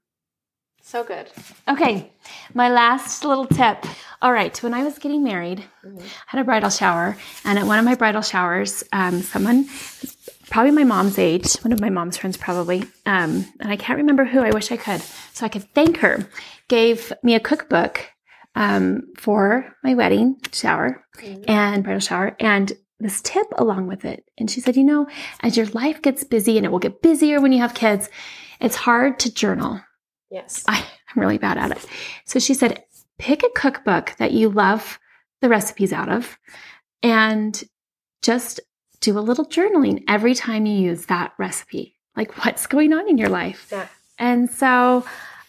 So 0.89 1.03
good. 1.03 1.27
Okay, 1.67 2.11
my 2.55 2.67
last 2.69 3.23
little 3.23 3.45
tip. 3.45 3.85
All 4.23 4.33
right, 4.33 4.57
when 4.63 4.73
I 4.73 4.83
was 4.83 4.97
getting 4.97 5.23
married, 5.23 5.63
Mhm. 5.85 6.01
I 6.01 6.05
had 6.25 6.41
a 6.41 6.43
bridal 6.43 6.71
shower, 6.71 7.15
and 7.45 7.59
at 7.59 7.67
one 7.67 7.77
of 7.77 7.85
my 7.85 7.93
bridal 7.93 8.23
showers, 8.23 8.83
um, 8.91 9.21
someone, 9.21 9.67
probably 10.49 10.71
my 10.71 10.83
mom's 10.83 11.19
age, 11.19 11.53
one 11.57 11.73
of 11.73 11.79
my 11.79 11.91
mom's 11.91 12.17
friends 12.17 12.37
probably, 12.37 12.81
um, 13.05 13.45
and 13.59 13.71
I 13.71 13.75
can't 13.75 13.97
remember 13.97 14.25
who. 14.25 14.39
I 14.39 14.49
wish 14.49 14.71
I 14.71 14.77
could, 14.77 15.03
so 15.31 15.45
I 15.45 15.49
could 15.49 15.71
thank 15.75 15.97
her. 15.97 16.27
Gave 16.69 17.13
me 17.21 17.35
a 17.35 17.39
cookbook 17.39 18.09
um, 18.55 19.03
for 19.15 19.75
my 19.83 19.93
wedding 19.93 20.37
shower 20.51 21.05
Mhm. 21.21 21.45
and 21.47 21.83
bridal 21.83 21.99
shower, 21.99 22.35
and 22.39 22.73
this 22.99 23.21
tip 23.21 23.45
along 23.59 23.85
with 23.85 24.05
it. 24.05 24.23
And 24.39 24.49
she 24.49 24.59
said, 24.59 24.75
you 24.75 24.83
know, 24.83 25.05
as 25.43 25.55
your 25.55 25.67
life 25.67 26.01
gets 26.01 26.23
busy, 26.23 26.57
and 26.57 26.65
it 26.65 26.71
will 26.71 26.79
get 26.79 27.03
busier 27.03 27.39
when 27.39 27.51
you 27.53 27.59
have 27.59 27.75
kids, 27.75 28.09
it's 28.59 28.75
hard 28.75 29.19
to 29.19 29.31
journal. 29.31 29.81
Yes. 30.29 30.63
I, 30.67 30.77
I'm 30.77 31.21
really 31.21 31.37
bad 31.37 31.57
at 31.57 31.71
it. 31.71 31.85
So 32.25 32.39
she 32.39 32.53
said, 32.53 32.83
pick 33.17 33.43
a 33.43 33.49
cookbook 33.49 34.15
that 34.17 34.31
you 34.31 34.49
love 34.49 34.99
the 35.41 35.49
recipes 35.49 35.93
out 35.93 36.09
of 36.09 36.37
and 37.03 37.63
just 38.21 38.59
do 39.01 39.17
a 39.17 39.21
little 39.21 39.45
journaling 39.45 40.03
every 40.07 40.35
time 40.35 40.65
you 40.65 40.77
use 40.77 41.05
that 41.05 41.33
recipe. 41.37 41.95
Like, 42.15 42.43
what's 42.43 42.67
going 42.67 42.93
on 42.93 43.09
in 43.09 43.17
your 43.17 43.29
life? 43.29 43.67
Yeah. 43.71 43.87
And 44.17 44.49
so 44.49 45.05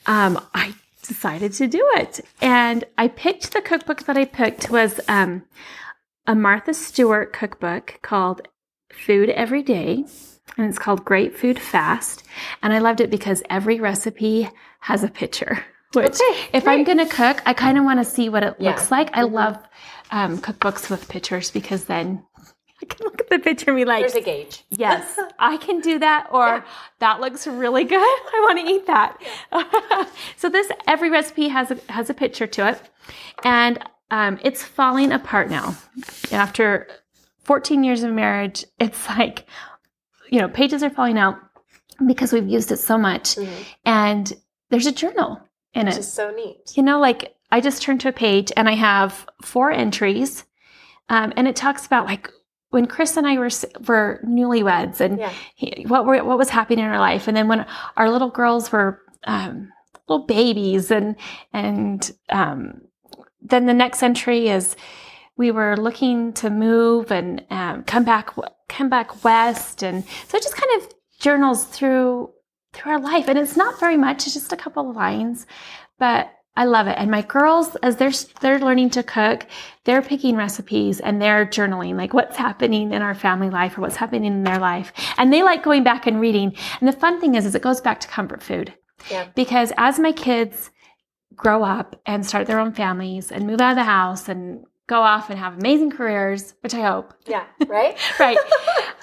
um, 0.07 0.41
I 0.55 0.75
decided 1.03 1.53
to 1.55 1.67
do 1.67 1.85
it. 1.97 2.21
And 2.41 2.85
I 2.97 3.09
picked 3.09 3.53
the 3.53 3.61
cookbook 3.61 4.05
that 4.05 4.17
I 4.17 4.25
picked 4.25 4.71
was 4.71 5.01
um, 5.09 5.43
a 6.27 6.35
Martha 6.35 6.73
Stewart 6.73 7.33
cookbook 7.33 7.99
called 8.03 8.47
Food 8.93 9.31
Every 9.31 9.63
Day. 9.63 10.05
And 10.57 10.69
it's 10.69 10.79
called 10.79 11.05
Great 11.05 11.37
Food 11.37 11.59
Fast. 11.59 12.23
And 12.63 12.73
I 12.73 12.79
loved 12.79 13.01
it 13.01 13.11
because 13.11 13.43
every 13.49 13.81
recipe 13.81 14.51
has 14.81 15.03
a 15.05 15.09
picture. 15.09 15.65
Which, 15.95 16.15
Okay, 16.15 16.49
if 16.53 16.69
I'm 16.69 16.85
going 16.85 16.99
to 16.99 17.07
cook, 17.07 17.43
I 17.47 17.53
kind 17.53 17.77
of 17.77 17.85
want 17.85 17.99
to 17.99 18.05
see 18.05 18.29
what 18.29 18.43
it 18.45 18.55
Yeah. 18.59 18.71
looks 18.71 18.91
like. 18.93 19.11
I 19.17 19.23
love 19.23 19.59
um, 20.13 20.39
cookbooks 20.39 20.89
with 20.91 21.09
pictures 21.09 21.51
because 21.51 21.85
then 21.87 22.23
I 22.81 22.87
can 22.87 23.05
look 23.05 23.21
at 23.21 23.29
the 23.29 23.39
picture 23.41 23.71
and 23.71 23.77
be 23.77 23.85
like, 23.85 24.03
There's 24.03 24.15
a 24.15 24.21
gauge. 24.21 24.65
Yes, 24.71 25.19
I 25.39 25.57
can 25.57 25.81
do 25.81 25.99
that, 25.99 26.29
or 26.31 26.47
Yeah. 26.47 26.63
that 27.01 27.21
looks 27.21 27.47
really 27.47 27.85
good. 27.85 27.97
I 27.99 28.47
want 28.49 28.59
to 28.61 28.73
eat 28.73 28.87
that. 28.87 29.21
so 30.37 30.49
this 30.49 30.71
every 30.87 31.11
recipe 31.11 31.49
has 31.49 31.71
a 31.73 31.79
has 31.93 32.09
a 32.09 32.15
picture 32.15 32.47
to 32.47 32.69
it, 32.69 32.81
and 33.45 33.79
um, 34.13 34.39
it's 34.43 34.63
falling 34.63 35.11
apart 35.13 35.51
now. 35.51 35.77
After 36.33 36.87
14 37.45 37.83
years 37.85 38.03
of 38.05 38.13
marriage, 38.13 38.65
it's 38.79 39.09
like 39.09 39.45
you 40.31 40.41
know 40.41 40.49
pages 40.49 40.83
are 40.83 40.91
falling 40.91 41.19
out 41.19 41.37
because 42.07 42.33
we've 42.33 42.49
used 42.49 42.73
it 42.73 42.79
so 42.79 42.97
much, 42.97 43.35
Mhm. 43.37 43.65
and 43.85 44.33
there's 44.71 44.87
a 44.87 44.93
journal 44.93 45.41
in 45.75 45.83
it. 45.83 45.91
Which 45.91 45.97
it. 45.97 46.01
is 46.01 46.13
so 46.13 46.31
neat. 46.31 46.77
You 46.77 46.83
know, 46.83 46.99
like 47.01 47.35
I 47.51 47.61
just 47.61 47.83
turned 47.83 48.01
to 48.03 48.09
a 48.09 48.13
page 48.13 48.53
and 48.57 48.69
I 48.69 48.75
have 48.75 49.27
four 49.43 49.71
entries, 49.71 50.45
um, 51.09 51.33
and 51.37 51.47
it 51.49 51.57
talks 51.57 51.85
about 51.87 52.07
like 52.07 52.31
when 52.71 52.87
Chris 52.87 53.17
and 53.17 53.27
I 53.27 53.37
were 53.37 53.51
were 53.89 54.21
newlyweds 54.25 55.01
and 55.01 55.19
Yeah. 55.19 55.33
he, 55.57 55.85
what 55.89 56.07
were, 56.07 56.23
what 56.25 56.39
was 56.39 56.51
happening 56.51 56.79
in 56.85 56.91
our 56.91 57.01
life, 57.01 57.27
and 57.29 57.37
then 57.37 57.49
when 57.49 57.67
our 57.97 58.09
little 58.09 58.31
girls 58.31 58.71
were 58.73 59.03
um, 59.25 59.71
little 60.09 60.25
babies, 60.27 60.91
and 60.91 61.17
and 61.53 62.11
um, 62.31 62.81
then 63.43 63.67
the 63.67 63.75
next 63.75 64.03
entry 64.03 64.49
is 64.49 64.77
we 65.41 65.51
were 65.51 65.75
looking 65.75 66.35
to 66.35 66.51
move 66.51 67.11
and 67.11 67.43
um, 67.51 67.83
come 67.85 68.05
back 68.05 68.29
come 68.69 68.91
back 68.91 69.25
west, 69.25 69.83
and 69.83 70.05
so 70.29 70.37
it 70.37 70.43
just 70.43 70.55
kind 70.55 70.83
of 70.83 70.89
journals 71.19 71.65
through 71.65 72.31
through 72.75 72.93
our 72.93 73.01
life, 73.01 73.27
and 73.27 73.39
it's 73.39 73.57
not 73.57 73.81
very 73.81 73.97
much; 73.97 74.27
it's 74.27 74.35
just 74.35 74.53
a 74.53 74.57
couple 74.57 74.91
of 74.91 74.95
lines, 74.95 75.47
but 75.99 76.31
I 76.57 76.65
love 76.67 76.89
it. 76.89 76.97
And 76.99 77.11
my 77.11 77.23
girls, 77.23 77.75
as 77.77 77.97
they're 77.97 78.13
they're 78.43 78.59
learning 78.59 78.91
to 78.91 79.03
cook, 79.03 79.47
they're 79.85 80.03
picking 80.03 80.37
recipes 80.37 81.01
and 81.01 81.23
they're 81.23 81.47
journaling, 81.47 81.95
like 81.97 82.13
what's 82.13 82.37
happening 82.37 82.93
in 82.93 83.01
our 83.01 83.15
family 83.15 83.49
life 83.49 83.79
or 83.79 83.81
what's 83.81 83.97
happening 83.97 84.27
in 84.27 84.45
their 84.45 84.59
life, 84.59 84.93
and 85.17 85.33
they 85.33 85.43
like 85.43 85.63
going 85.63 85.85
back 85.85 86.07
and 86.07 86.21
reading. 86.21 86.55
And 86.81 86.87
the 86.87 86.93
fun 87.05 87.19
thing 87.19 87.35
is, 87.35 87.47
is 87.47 87.55
it 87.55 87.63
goes 87.63 87.81
back 87.81 87.99
to 88.01 88.09
comfort 88.09 88.43
food, 88.43 88.75
Yeah. 89.11 89.29
because 89.35 89.73
as 89.79 89.99
my 89.99 90.13
kids 90.13 90.71
grow 91.35 91.65
up 91.65 91.99
and 92.05 92.27
start 92.27 92.47
their 92.47 92.61
own 92.61 92.73
families 92.75 93.33
and 93.33 93.47
move 93.47 93.61
out 93.63 93.71
of 93.71 93.77
the 93.77 93.85
house 93.85 94.29
and 94.29 94.67
go 94.91 95.01
off 95.03 95.31
and 95.31 95.39
have 95.39 95.57
amazing 95.57 95.91
careers, 95.93 96.55
which 96.63 96.75
I 96.75 96.83
hope, 96.91 97.15
Yeah. 97.27 97.45
Right? 97.67 97.97
right? 98.21 98.37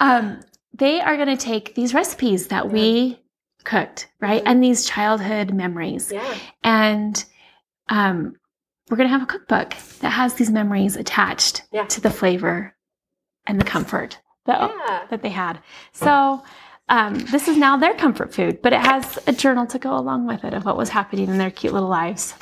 um, 0.00 0.40
they 0.74 1.00
are 1.00 1.16
going 1.16 1.34
to 1.36 1.42
take 1.52 1.74
these 1.74 1.94
recipes 1.94 2.48
that 2.48 2.70
we 2.70 3.18
cooked, 3.64 4.08
right, 4.20 4.42
Mhm. 4.44 4.48
and 4.50 4.62
these 4.62 4.84
childhood 4.86 5.52
memories, 5.54 6.12
yeah. 6.12 6.34
and 6.62 7.24
um, 7.88 8.34
we're 8.88 8.98
going 8.98 9.08
to 9.08 9.12
have 9.18 9.22
a 9.22 9.32
cookbook 9.34 9.70
that 10.00 10.10
has 10.10 10.34
these 10.34 10.50
memories 10.50 10.94
attached 10.96 11.62
Yeah. 11.72 11.86
to 11.86 12.00
the 12.02 12.10
flavor 12.10 12.76
and 13.46 13.58
the 13.58 13.64
comfort 13.64 14.20
that, 14.46 14.60
Yeah. 14.60 15.06
that 15.10 15.22
they 15.22 15.30
had. 15.30 15.60
So 15.92 16.42
um, 16.90 17.14
this 17.32 17.48
is 17.48 17.56
now 17.56 17.76
their 17.78 17.94
comfort 17.94 18.32
food, 18.34 18.60
but 18.62 18.72
it 18.72 18.80
has 18.80 19.18
a 19.26 19.32
journal 19.32 19.66
to 19.66 19.78
go 19.78 19.96
along 19.96 20.26
with 20.26 20.44
it 20.44 20.54
of 20.54 20.64
what 20.66 20.76
was 20.76 20.88
happening 20.90 21.28
in 21.28 21.38
their 21.38 21.50
cute 21.50 21.72
little 21.74 21.88
lives. 22.02 22.34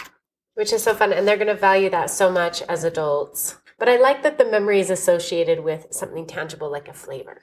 Which 0.57 0.73
is 0.73 0.83
so 0.83 0.95
fun. 0.95 1.13
And 1.13 1.27
they're 1.27 1.37
going 1.37 1.47
to 1.47 1.55
value 1.55 1.91
that 1.91 2.11
so 2.11 2.31
much 2.31 2.63
as 2.63 2.83
adults. 2.83 3.57
But 3.79 3.89
I 3.89 3.99
like 3.99 4.23
that 4.23 4.39
the 4.39 4.45
memory 4.45 4.81
is 4.81 4.91
associated 4.91 5.63
with 5.63 5.87
something 5.91 6.27
tangible 6.27 6.71
like 6.71 6.89
a 6.89 6.93
flavor. 6.93 7.41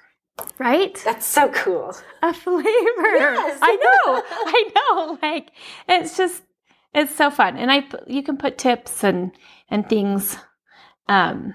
Right? 0.57 0.99
That's 1.05 1.25
so 1.25 1.49
cool. 1.49 1.95
a 2.21 2.33
flavor. 2.33 2.65
Yes. 2.65 3.59
I 3.61 3.75
know. 3.75 4.23
I 4.27 4.69
know. 4.75 5.19
Like 5.21 5.51
it's 5.87 6.17
just 6.17 6.43
it's 6.93 7.15
so 7.15 7.29
fun. 7.29 7.57
And 7.57 7.71
I 7.71 7.85
you 8.07 8.23
can 8.23 8.37
put 8.37 8.57
tips 8.57 9.03
and 9.03 9.31
and 9.69 9.87
things 9.87 10.37
um 11.07 11.53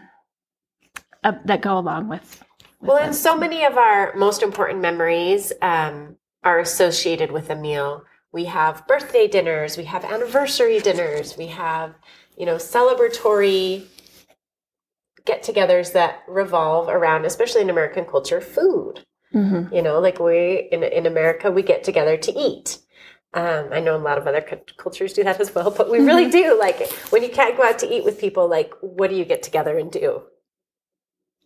uh, 1.25 1.33
that 1.45 1.61
go 1.61 1.79
along 1.79 2.09
with, 2.09 2.45
with 2.81 2.89
Well, 2.89 2.99
and 2.99 3.15
so 3.15 3.37
many 3.37 3.65
of 3.65 3.77
our 3.77 4.15
most 4.15 4.43
important 4.43 4.81
memories 4.81 5.53
um, 5.61 6.17
are 6.45 6.61
associated 6.61 7.33
with 7.33 7.51
a 7.51 7.57
meal. 7.57 8.05
We 8.33 8.45
have 8.45 8.87
birthday 8.87 9.27
dinners, 9.27 9.77
we 9.77 9.85
have 9.85 10.05
anniversary 10.05 10.81
dinners, 10.81 11.37
we 11.37 11.47
have, 11.49 11.95
you 12.37 12.47
know, 12.47 12.57
celebratory 12.57 13.87
get 15.25 15.43
togethers 15.43 15.93
that 15.93 16.23
revolve 16.27 16.89
around, 16.89 17.25
especially 17.27 17.61
in 17.61 17.71
American 17.71 18.05
culture, 18.05 18.41
food. 18.41 19.05
Mhm. 19.35 19.73
You 19.73 19.83
know, 19.83 20.01
like 20.01 20.19
we 20.19 20.69
in, 20.73 20.83
in 20.83 21.07
America, 21.07 21.51
we 21.51 21.63
get 21.63 21.85
together 21.85 22.17
to 22.17 22.33
eat. 22.33 22.79
Um, 23.35 23.69
I 23.73 23.81
know 23.81 23.95
a 23.95 23.99
lot 23.99 24.17
of 24.17 24.27
other 24.27 24.41
cu- 24.41 24.75
cultures 24.79 25.13
do 25.13 25.23
that 25.25 25.39
as 25.39 25.55
well, 25.55 25.71
but 25.71 25.91
we 25.91 25.99
really 25.99 26.31
do. 26.31 26.59
Like 26.59 26.91
when 27.11 27.23
you 27.23 27.29
can't 27.29 27.57
go 27.57 27.63
out 27.63 27.79
to 27.81 27.95
eat 27.95 28.05
with 28.05 28.19
people, 28.19 28.49
like 28.49 28.73
what 28.81 29.11
do 29.11 29.17
you 29.17 29.27
get 29.27 29.43
together 29.43 29.79
and 29.79 29.91
do? 29.93 30.23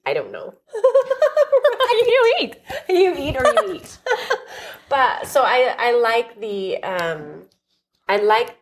I 0.07 0.15
don't 0.15 0.31
know. 0.33 0.55
you 2.07 2.35
eat. 2.41 2.57
you 2.89 3.15
eat 3.19 3.37
or 3.37 3.47
you 3.47 3.75
eat. 3.75 3.99
but 4.89 5.27
so 5.27 5.43
I 5.43 5.75
I 5.79 5.93
like 5.93 6.41
the 6.41 6.83
um 6.83 7.43
I 8.09 8.19
like 8.19 8.57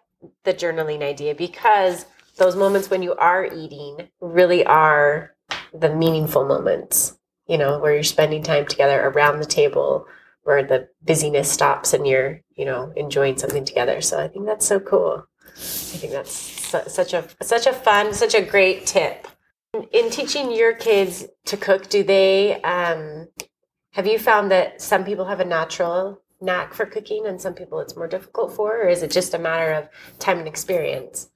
the 0.45 0.55
journaling 0.55 1.03
idea 1.03 1.35
because 1.35 2.07
those 2.37 2.57
moments 2.57 2.91
when 2.91 3.03
you 3.03 3.15
are 3.15 3.45
eating 3.47 4.09
really 4.21 4.65
are 4.65 5.35
the 5.73 5.95
meaningful 5.95 6.45
moments. 6.47 7.17
You 7.47 7.59
know, 7.59 7.81
where 7.81 7.95
you're 7.95 8.05
spending 8.05 8.45
time 8.45 8.67
together 8.67 9.01
around 9.01 9.41
the 9.41 9.47
table 9.47 10.07
where 10.45 10.63
the 10.63 10.89
busyness 11.03 11.51
stops 11.51 11.93
and 11.93 12.07
you're, 12.07 12.41
you 12.55 12.65
know, 12.65 12.93
enjoying 12.97 13.37
something 13.39 13.65
together. 13.65 14.01
So 14.01 14.19
I 14.21 14.29
think 14.29 14.47
that's 14.47 14.67
so 14.67 14.81
cool. 14.81 15.27
I 15.57 15.97
think 15.99 16.13
that's 16.13 16.33
su- 16.33 16.89
such 16.89 17.13
a 17.13 17.25
such 17.43 17.67
a 17.67 17.73
fun, 17.73 18.15
such 18.15 18.35
a 18.35 18.43
great 18.43 18.87
tip. 18.87 19.27
In 19.93 20.11
teaching 20.11 20.53
your 20.53 20.75
kids 20.75 21.27
to 21.47 21.57
cook, 21.57 21.89
do 21.89 22.03
they 22.03 22.61
um 22.63 23.29
have 23.93 24.07
you 24.07 24.19
found 24.19 24.51
that 24.51 24.81
some 24.81 25.05
people 25.05 25.25
have 25.25 25.41
a 25.41 25.45
natural 25.45 26.21
knack 26.41 26.73
for 26.75 26.87
cooking 26.87 27.27
and 27.27 27.41
some 27.41 27.55
people 27.55 27.81
it's 27.81 27.97
more 27.97 28.09
difficult 28.09 28.55
for, 28.55 28.83
or 28.83 28.89
is 28.89 29.03
it 29.03 29.11
just 29.11 29.35
a 29.35 29.39
matter 29.39 29.73
of 29.73 29.89
time 30.19 30.39
and 30.39 30.49
experience? 30.49 31.31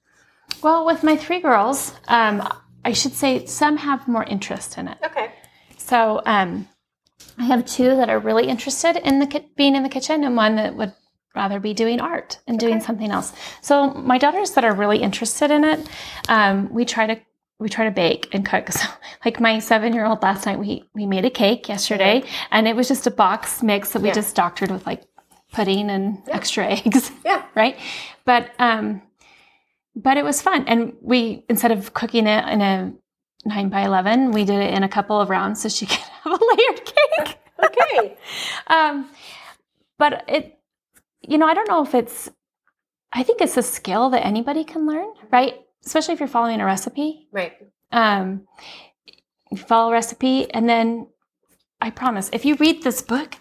Well, 0.62 0.86
with 0.86 1.02
my 1.02 1.16
three 1.16 1.40
girls, 1.40 1.92
um, 2.08 2.46
I 2.84 2.92
should 2.92 3.12
say 3.12 3.46
some 3.46 3.76
have 3.76 4.06
more 4.06 4.24
interest 4.24 4.78
in 4.78 4.88
it. 4.88 4.98
Okay. 5.04 5.32
So 5.78 6.22
um, 6.24 6.68
I 7.38 7.44
have 7.44 7.66
two 7.66 7.96
that 7.96 8.08
are 8.08 8.18
really 8.18 8.46
interested 8.46 8.96
in 8.96 9.18
the 9.18 9.26
ki- 9.26 9.50
being 9.56 9.74
in 9.74 9.82
the 9.82 9.88
kitchen, 9.88 10.24
and 10.24 10.36
one 10.36 10.56
that 10.56 10.76
would 10.76 10.92
rather 11.34 11.58
be 11.58 11.74
doing 11.74 12.00
art 12.00 12.38
and 12.46 12.58
doing 12.58 12.80
something 12.80 13.10
else. 13.10 13.32
So 13.60 13.90
my 13.90 14.18
daughters 14.18 14.52
that 14.52 14.64
are 14.64 14.74
really 14.74 14.98
interested 14.98 15.50
in 15.50 15.64
it, 15.64 15.88
um, 16.28 16.72
we 16.72 16.84
try 16.84 17.06
to 17.06 17.20
we 17.64 17.70
try 17.70 17.86
to 17.86 17.90
bake 17.90 18.28
and 18.34 18.44
cook. 18.46 18.68
So 18.78 18.86
like 19.24 19.40
my 19.40 19.58
seven 19.58 19.94
year 19.94 20.04
old 20.04 20.22
last 20.22 20.44
night, 20.46 20.58
we 20.58 20.84
we 20.94 21.06
made 21.06 21.24
a 21.24 21.30
cake 21.30 21.68
yesterday, 21.68 22.22
and 22.50 22.68
it 22.68 22.76
was 22.76 22.86
just 22.88 23.06
a 23.06 23.10
box 23.10 23.62
mix 23.62 23.92
that 23.92 24.02
we 24.02 24.08
Yeah. 24.08 24.14
just 24.14 24.36
doctored 24.36 24.70
with 24.70 24.86
like 24.86 25.02
pudding 25.52 25.88
and 25.90 26.22
extra 26.28 26.66
eggs. 26.76 27.10
Yeah. 27.24 27.42
right? 27.54 27.76
But 28.26 28.50
um, 28.58 29.00
but 29.96 30.16
it 30.18 30.24
was 30.24 30.42
fun, 30.42 30.64
and 30.68 30.92
we 31.00 31.44
instead 31.48 31.72
of 31.72 31.94
cooking 31.94 32.26
it 32.26 32.44
in 32.48 32.60
a 32.60 32.92
nine 33.46 33.70
by 33.70 33.80
eleven, 33.86 34.30
we 34.32 34.44
did 34.44 34.60
it 34.60 34.74
in 34.74 34.82
a 34.82 34.88
couple 34.88 35.18
of 35.20 35.30
rounds 35.30 35.62
so 35.62 35.68
she 35.70 35.86
could 35.92 35.98
have 36.22 36.32
a 36.32 36.44
layered 36.44 36.84
cake. 36.84 37.38
Okay. 37.64 38.16
um, 38.66 39.08
but 39.98 40.24
it, 40.28 40.58
you 41.22 41.38
know, 41.38 41.46
I 41.46 41.54
don't 41.54 41.68
know 41.68 41.82
if 41.82 41.94
it's. 41.94 42.30
I 43.16 43.22
think 43.22 43.40
it's 43.40 43.56
a 43.56 43.62
skill 43.62 44.10
that 44.10 44.26
anybody 44.26 44.64
can 44.64 44.86
learn, 44.86 45.08
right? 45.32 45.54
Especially 45.84 46.14
if 46.14 46.20
you're 46.20 46.28
following 46.28 46.60
a 46.60 46.64
recipe. 46.64 47.28
right. 47.32 47.52
Um, 47.92 48.46
you 49.50 49.56
follow 49.56 49.90
a 49.90 49.92
recipe, 49.92 50.50
and 50.52 50.68
then 50.68 51.06
I 51.80 51.90
promise, 51.90 52.30
if 52.32 52.44
you 52.44 52.56
read 52.56 52.82
this 52.82 53.02
book, 53.02 53.36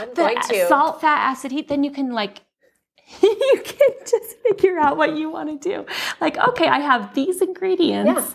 I'm 0.00 0.12
the 0.14 0.66
salt, 0.68 1.00
fat, 1.00 1.30
acid, 1.30 1.52
heat, 1.52 1.68
then 1.68 1.84
you 1.84 1.90
can 1.90 2.12
like 2.12 2.40
you 3.22 3.62
can 3.64 3.90
just 4.00 4.36
figure 4.42 4.78
out 4.78 4.96
what 4.96 5.16
you 5.16 5.30
want 5.30 5.60
to 5.60 5.68
do. 5.68 5.86
Like, 6.20 6.38
okay, 6.38 6.66
I 6.66 6.78
have 6.78 7.14
these 7.14 7.42
ingredients. 7.42 8.34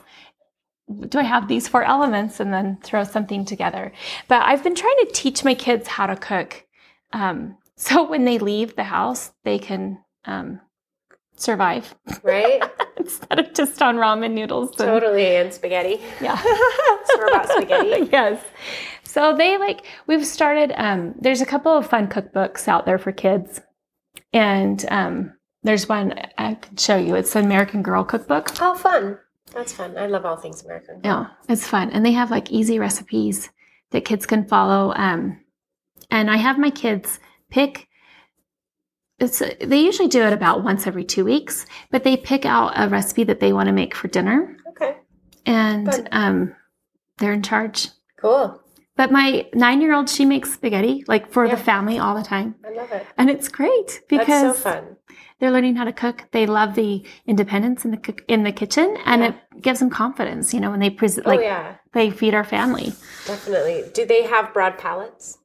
Yeah. 0.88 1.06
Do 1.08 1.20
I 1.20 1.24
have 1.24 1.48
these 1.48 1.68
four 1.68 1.84
elements 1.84 2.40
and 2.40 2.54
then 2.54 2.78
throw 2.84 3.04
something 3.04 3.46
together? 3.46 3.92
But 4.28 4.44
I've 4.44 4.64
been 4.64 4.76
trying 4.76 4.98
to 5.06 5.12
teach 5.12 5.44
my 5.44 5.54
kids 5.54 5.88
how 5.88 6.08
to 6.08 6.16
cook. 6.16 6.66
Um, 7.14 7.58
so 7.76 8.08
when 8.08 8.26
they 8.26 8.40
leave 8.40 8.76
the 8.76 8.84
house, 8.84 9.32
they 9.44 9.60
can 9.60 10.00
um, 10.26 10.62
survive 11.36 11.96
Right? 12.24 12.62
instead 13.06 13.40
of 13.40 13.54
just 13.54 13.82
on 13.82 13.96
ramen 13.96 14.32
noodles. 14.34 14.70
and- 14.70 14.78
totally. 14.78 15.36
And 15.38 15.54
spaghetti. 15.54 16.00
yeah. 16.22 16.38
Store-bought 17.06 17.50
spaghetti. 17.50 18.10
yes. 18.12 18.44
So 19.04 19.36
they 19.36 19.58
like 19.58 19.86
we've 20.08 20.26
started 20.26 20.72
um 20.76 21.16
there's 21.20 21.42
a 21.42 21.46
couple 21.46 21.72
of 21.76 21.88
fun 21.88 22.08
cookbooks 22.08 22.68
out 22.68 22.86
there 22.86 22.98
for 23.00 23.12
kids. 23.12 23.62
And 24.34 24.86
um 24.92 25.34
there's 25.64 25.90
one 25.90 26.14
I 26.38 26.54
can 26.56 26.78
show 26.78 26.96
you. 26.98 27.16
It's 27.16 27.36
an 27.36 27.44
American 27.46 27.82
Girl 27.82 28.04
cookbook. 28.04 28.50
Oh, 28.62 28.76
fun. 28.76 29.18
That's 29.54 29.74
fun. 29.74 29.98
I 29.98 30.06
love 30.06 30.26
all 30.26 30.38
things 30.38 30.64
American. 30.64 31.02
Yeah, 31.04 31.28
it's 31.50 31.68
fun. 31.68 31.90
And 31.90 32.06
they 32.06 32.12
have 32.14 32.32
like 32.32 32.52
easy 32.52 32.80
recipes 32.80 33.50
that 33.92 34.06
kids 34.06 34.26
can 34.26 34.48
follow. 34.48 34.94
Um 34.96 35.40
and 36.12 36.30
I 36.30 36.38
have 36.38 36.58
my 36.60 36.70
kids 36.70 37.20
pick 37.50 37.88
it's 39.20 39.40
they 39.62 39.80
usually 39.80 40.08
do 40.08 40.22
it 40.24 40.34
about 40.34 40.64
once 40.64 40.88
every 40.88 41.04
2 41.04 41.26
weeks, 41.26 41.66
but 41.92 42.04
they 42.04 42.18
pick 42.18 42.46
out 42.46 42.74
a 42.76 42.88
recipe 42.88 43.24
that 43.26 43.40
they 43.40 43.54
want 43.54 43.68
to 43.68 43.74
make 43.74 43.94
for 43.96 44.08
dinner 44.08 44.58
Okay. 44.70 44.98
and 45.46 46.08
um 46.12 46.56
they're 47.18 47.34
in 47.34 47.42
charge. 47.44 47.90
Cool. 48.22 48.62
But 48.96 49.12
my 49.12 49.48
nine 49.54 49.82
year 49.82 49.94
old, 49.94 50.10
she 50.10 50.26
makes 50.26 50.54
spaghetti 50.54 51.04
like 51.08 51.32
for 51.32 51.46
Yeah. 51.46 51.56
the 51.56 51.62
family 51.62 52.00
all 52.00 52.16
the 52.16 52.24
time. 52.24 52.56
I 52.66 52.72
love 52.72 52.92
it. 52.92 53.06
And 53.18 53.30
it's 53.30 53.48
great 53.48 54.02
because 54.10 54.28
That's 54.28 54.58
so 54.60 54.70
fun. 54.72 54.98
they're 55.40 55.52
learning 55.52 55.76
how 55.78 55.86
to 55.86 55.94
cook. 55.94 56.26
They 56.32 56.46
love 56.46 56.76
the 56.76 57.06
independence 57.26 57.86
in 57.86 57.92
the 57.92 57.98
cook, 57.98 58.24
in 58.28 58.44
the 58.44 58.52
kitchen 58.52 58.98
and 59.06 59.22
Yeah. 59.22 59.28
it 59.30 59.62
gives 59.62 59.80
them 59.80 59.90
confidence, 59.90 60.54
you 60.54 60.60
know, 60.60 60.70
when 60.72 60.80
they 60.82 60.90
present, 60.90 61.28
oh, 61.28 61.30
like 61.30 61.42
yeah. 61.42 61.76
they 61.94 62.10
feed 62.10 62.34
our 62.34 62.44
family. 62.44 62.94
Definitely. 63.26 63.86
Do 63.94 64.06
they 64.06 64.24
have 64.24 64.54
broad 64.54 64.78
palates? 64.78 65.38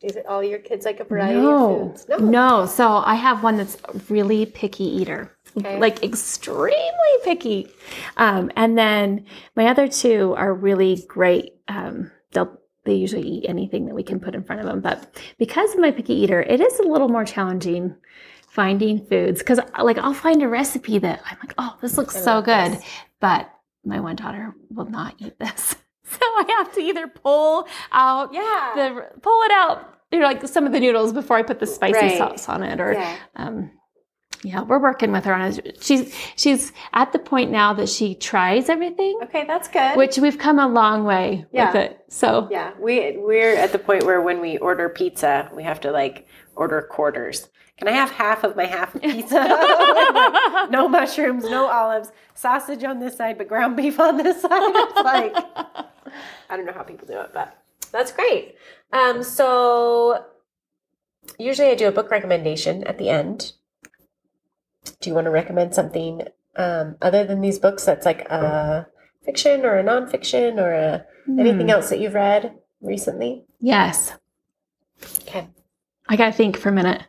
Do 0.00 0.08
they- 0.10 0.22
all 0.24 0.42
your 0.44 0.58
kids 0.58 0.84
like 0.84 1.00
a 1.00 1.04
variety 1.04 1.40
No, 1.40 1.80
of 1.80 1.90
foods? 1.92 2.08
no. 2.08 2.16
No. 2.18 2.66
So 2.66 2.96
I 3.04 3.14
have 3.14 3.42
one 3.42 3.56
that's 3.56 3.76
really 4.10 4.44
picky 4.46 4.84
eater, 4.84 5.36
Okay. 5.56 5.78
like 5.80 6.02
extremely 6.04 7.14
picky. 7.24 7.68
Um, 8.16 8.50
and 8.56 8.76
then 8.76 9.24
my 9.56 9.66
other 9.68 9.88
two 9.88 10.34
are 10.36 10.52
really 10.52 11.02
great. 11.08 11.54
Um, 11.68 12.10
they'll 12.32 12.58
they 12.84 12.94
usually 12.94 13.26
eat 13.26 13.46
anything 13.48 13.86
that 13.86 13.94
we 13.96 14.04
can 14.04 14.20
put 14.20 14.34
in 14.36 14.44
front 14.44 14.60
of 14.60 14.66
them. 14.66 14.80
But 14.80 15.18
because 15.38 15.72
of 15.74 15.80
my 15.80 15.90
picky 15.90 16.14
eater, 16.14 16.40
it 16.40 16.60
is 16.60 16.78
a 16.78 16.84
little 16.84 17.08
more 17.08 17.24
challenging 17.24 17.96
finding 18.48 19.04
foods 19.06 19.40
because 19.40 19.58
like 19.82 19.98
I'll 19.98 20.14
find 20.14 20.42
a 20.42 20.48
recipe 20.48 20.98
that 21.00 21.20
I'm 21.28 21.36
like, 21.42 21.54
oh, 21.58 21.76
this 21.82 21.96
looks 21.98 22.22
so 22.22 22.40
good, 22.42 22.72
this. 22.74 22.84
but 23.20 23.50
my 23.84 23.98
one 24.00 24.16
daughter 24.16 24.54
will 24.70 24.84
not 24.88 25.14
eat 25.18 25.38
this. 25.38 25.74
So 26.10 26.18
I 26.22 26.44
have 26.58 26.72
to 26.74 26.80
either 26.80 27.06
pull 27.08 27.66
out 27.92 28.32
yeah. 28.32 28.72
the 28.76 29.20
pull 29.20 29.42
it 29.42 29.50
out, 29.52 29.94
you 30.12 30.20
know, 30.20 30.26
like 30.26 30.46
some 30.46 30.64
of 30.66 30.72
the 30.72 30.80
noodles 30.80 31.12
before 31.12 31.36
I 31.36 31.42
put 31.42 31.58
the 31.58 31.66
spicy 31.66 31.94
Right. 31.98 32.18
sauce 32.18 32.48
on 32.48 32.62
it, 32.62 32.80
or 32.80 32.92
yeah. 32.92 33.16
um, 33.36 33.70
yeah, 34.44 34.62
we're 34.62 34.78
working 34.80 35.10
with 35.12 35.24
her 35.24 35.34
on 35.34 35.40
it. 35.52 35.82
She's 35.82 36.14
she's 36.36 36.72
at 36.92 37.12
the 37.12 37.18
point 37.18 37.50
now 37.50 37.72
that 37.74 37.88
she 37.88 38.14
tries 38.14 38.68
everything, 38.68 39.18
Okay, 39.24 39.44
that's 39.46 39.66
good. 39.68 39.96
which 39.96 40.18
we've 40.18 40.38
come 40.38 40.58
a 40.60 40.68
long 40.68 41.04
way 41.04 41.44
Yeah. 41.52 41.66
with 41.68 41.76
it. 41.76 42.04
So 42.08 42.46
yeah, 42.50 42.72
we 42.78 43.16
we're 43.18 43.56
at 43.56 43.72
the 43.72 43.78
point 43.78 44.04
where 44.04 44.20
when 44.22 44.40
we 44.40 44.58
order 44.58 44.88
pizza, 44.88 45.50
we 45.54 45.64
have 45.64 45.80
to 45.80 45.90
like 45.90 46.26
order 46.54 46.82
quarters. 46.82 47.48
Can 47.78 47.88
I 47.88 47.92
have 47.92 48.10
half 48.10 48.42
of 48.44 48.56
my 48.56 48.64
half 48.64 48.94
of 48.94 49.02
pizza? 49.02 49.36
Like, 49.96 50.70
no 50.70 50.88
mushrooms, 50.88 51.44
no 51.44 51.66
olives, 51.68 52.10
sausage 52.34 52.82
on 52.84 52.98
this 53.00 53.16
side, 53.16 53.38
but 53.38 53.48
ground 53.48 53.76
beef 53.76 54.00
on 54.00 54.16
this 54.16 54.40
side. 54.42 54.50
It's 54.52 54.96
like 54.96 55.34
I 56.48 56.56
don't 56.56 56.66
know 56.66 56.72
how 56.72 56.82
people 56.82 57.06
do 57.06 57.20
it, 57.20 57.30
but 57.32 57.56
that's 57.92 58.12
great. 58.12 58.56
Um, 58.92 59.22
so 59.22 60.24
usually 61.38 61.68
I 61.68 61.74
do 61.74 61.88
a 61.88 61.92
book 61.92 62.10
recommendation 62.10 62.84
at 62.84 62.98
the 62.98 63.08
end. 63.10 63.52
Do 65.00 65.10
you 65.10 65.14
want 65.14 65.26
to 65.26 65.30
recommend 65.30 65.74
something 65.74 66.22
um, 66.56 66.96
other 67.02 67.24
than 67.24 67.40
these 67.40 67.58
books 67.58 67.84
that's 67.84 68.06
like 68.06 68.20
a 68.30 68.86
fiction 69.24 69.64
or 69.66 69.76
a 69.78 69.84
nonfiction 69.84 70.58
or 70.58 70.72
a, 70.72 71.04
anything 71.38 71.66
Hmm. 71.66 71.70
else 71.70 71.90
that 71.90 71.98
you've 72.00 72.14
read 72.14 72.54
recently? 72.80 73.44
yes, 73.60 74.12
Okay. 75.22 75.48
I 76.08 76.16
gotta 76.16 76.32
think 76.32 76.56
for 76.56 76.68
a 76.70 76.72
minute. 76.72 77.02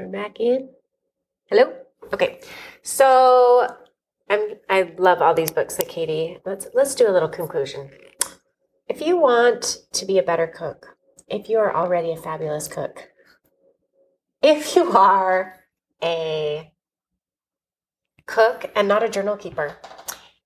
We're 0.00 0.08
back 0.08 0.40
in. 0.40 0.70
Hello. 1.50 1.74
Okay. 2.10 2.40
So 2.82 3.68
I'm 4.30 4.54
I 4.70 4.94
love 4.96 5.20
all 5.20 5.34
these 5.34 5.50
books 5.50 5.74
that 5.74 5.90
Katie. 5.90 6.38
Let's 6.46 6.68
let's 6.72 6.94
do 6.94 7.06
a 7.06 7.12
little 7.12 7.28
conclusion. 7.28 7.90
If 8.88 9.02
you 9.02 9.18
want 9.18 9.76
to 9.92 10.06
be 10.06 10.16
a 10.16 10.22
better 10.22 10.46
cook, 10.46 10.96
if 11.28 11.50
you 11.50 11.58
are 11.58 11.76
already 11.76 12.12
a 12.12 12.16
fabulous 12.16 12.66
cook, 12.66 13.10
if 14.40 14.74
you 14.74 14.90
are 14.92 15.56
a 16.02 16.72
cook 18.24 18.70
and 18.74 18.88
not 18.88 19.02
a 19.02 19.10
journal 19.10 19.36
keeper, 19.36 19.76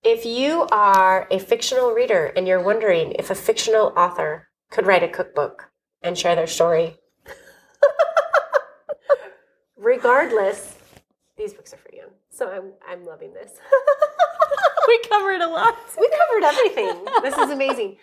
if 0.03 0.25
you 0.25 0.67
are 0.69 1.29
a 1.31 1.39
fictional 1.39 1.91
reader 1.91 2.25
and 2.35 2.45
you're 2.45 2.61
wondering 2.61 3.13
if 3.13 3.29
a 3.29 3.35
fictional 3.35 3.93
author 3.95 4.49
could 4.69 4.85
write 4.85 5.03
a 5.03 5.07
cookbook 5.07 5.71
and 6.01 6.17
share 6.17 6.35
their 6.35 6.45
story, 6.45 6.97
regardless, 9.85 10.77
these 11.37 11.53
books 11.53 11.73
are 11.73 11.77
for 11.77 11.93
you. 11.93 12.07
So 12.29 12.49
I'm 12.49 12.73
I'm 12.89 13.05
loving 13.05 13.33
this. 13.33 13.51
we 14.87 14.99
covered 15.09 15.41
a 15.41 15.47
lot. 15.47 15.77
we 15.97 16.09
covered 16.09 16.43
everything. 16.43 17.05
This 17.21 17.37
is 17.37 17.51
amazing. 17.51 17.97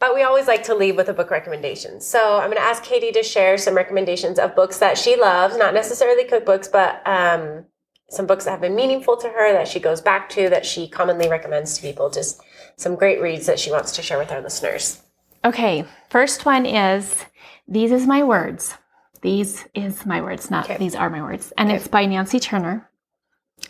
but 0.00 0.14
we 0.14 0.22
always 0.22 0.46
like 0.46 0.64
to 0.64 0.74
leave 0.74 0.96
with 0.96 1.08
a 1.08 1.12
book 1.12 1.30
recommendation. 1.30 2.00
So 2.00 2.38
I'm 2.38 2.50
going 2.50 2.56
to 2.56 2.68
ask 2.68 2.82
Katie 2.82 3.12
to 3.12 3.22
share 3.22 3.58
some 3.58 3.74
recommendations 3.74 4.38
of 4.38 4.56
books 4.56 4.78
that 4.78 4.96
she 4.96 5.16
loves, 5.16 5.56
not 5.56 5.74
necessarily 5.74 6.24
cookbooks, 6.24 6.70
but 6.72 7.06
um, 7.06 7.66
some 8.08 8.26
books 8.26 8.44
that 8.44 8.52
have 8.52 8.60
been 8.60 8.74
meaningful 8.74 9.16
to 9.18 9.28
her 9.28 9.52
that 9.52 9.68
she 9.68 9.80
goes 9.80 10.00
back 10.00 10.28
to 10.30 10.48
that 10.48 10.64
she 10.64 10.88
commonly 10.88 11.28
recommends 11.28 11.76
to 11.76 11.82
people. 11.82 12.10
Just 12.10 12.40
some 12.76 12.94
great 12.94 13.20
reads 13.20 13.46
that 13.46 13.58
she 13.58 13.70
wants 13.70 13.92
to 13.96 14.02
share 14.02 14.18
with 14.18 14.32
our 14.32 14.40
listeners. 14.40 15.02
Okay, 15.44 15.84
first 16.10 16.46
one 16.46 16.64
is 16.64 17.24
These 17.66 17.92
is 17.92 18.06
My 18.06 18.22
Words. 18.22 18.74
These 19.20 19.66
is 19.74 20.06
my 20.06 20.20
words, 20.20 20.50
not 20.50 20.66
okay. 20.66 20.78
these 20.78 20.94
are 20.94 21.10
my 21.10 21.22
words. 21.22 21.52
And 21.56 21.68
okay. 21.68 21.76
it's 21.76 21.88
by 21.88 22.06
Nancy 22.06 22.38
Turner. 22.40 22.88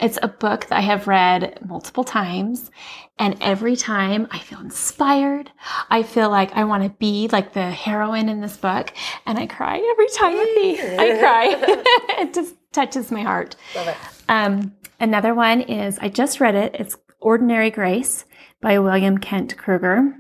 It's 0.01 0.19
a 0.23 0.29
book 0.29 0.67
that 0.67 0.79
I 0.79 0.83
have 0.83 1.09
read 1.09 1.59
multiple 1.67 2.05
times, 2.05 2.71
and 3.19 3.37
every 3.41 3.75
time 3.75 4.29
I 4.31 4.39
feel 4.39 4.61
inspired. 4.61 5.51
I 5.91 6.03
feel 6.03 6.31
like 6.31 6.53
I 6.53 6.65
want 6.65 6.85
to 6.85 6.91
be 6.91 7.29
like 7.29 7.53
the 7.53 7.71
heroine 7.71 8.29
in 8.29 8.41
this 8.41 8.57
book, 8.57 8.93
and 9.27 9.39
I 9.39 9.47
cry 9.47 9.79
every 9.79 10.09
time 10.09 10.37
I 10.37 11.17
cry. 11.19 11.57
it 12.23 12.35
just 12.35 12.55
touches 12.73 13.11
my 13.11 13.23
heart. 13.23 13.57
Love 13.75 13.89
it. 13.89 13.97
Um, 14.29 14.75
another 15.01 15.35
one 15.35 15.63
is 15.63 15.99
I 15.99 16.11
just 16.11 16.39
read 16.39 16.55
it. 16.55 16.77
It's 16.79 16.97
Ordinary 17.21 17.71
Grace 17.71 18.25
by 18.61 18.79
William 18.79 19.19
Kent 19.19 19.57
Krueger. 19.57 20.15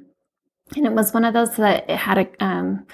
And 0.76 0.86
it 0.86 0.92
was 0.92 1.14
one 1.14 1.24
of 1.24 1.34
those 1.34 1.56
that 1.56 1.88
it 1.88 1.96
had 1.96 2.18
a 2.18 2.44
um, 2.44 2.86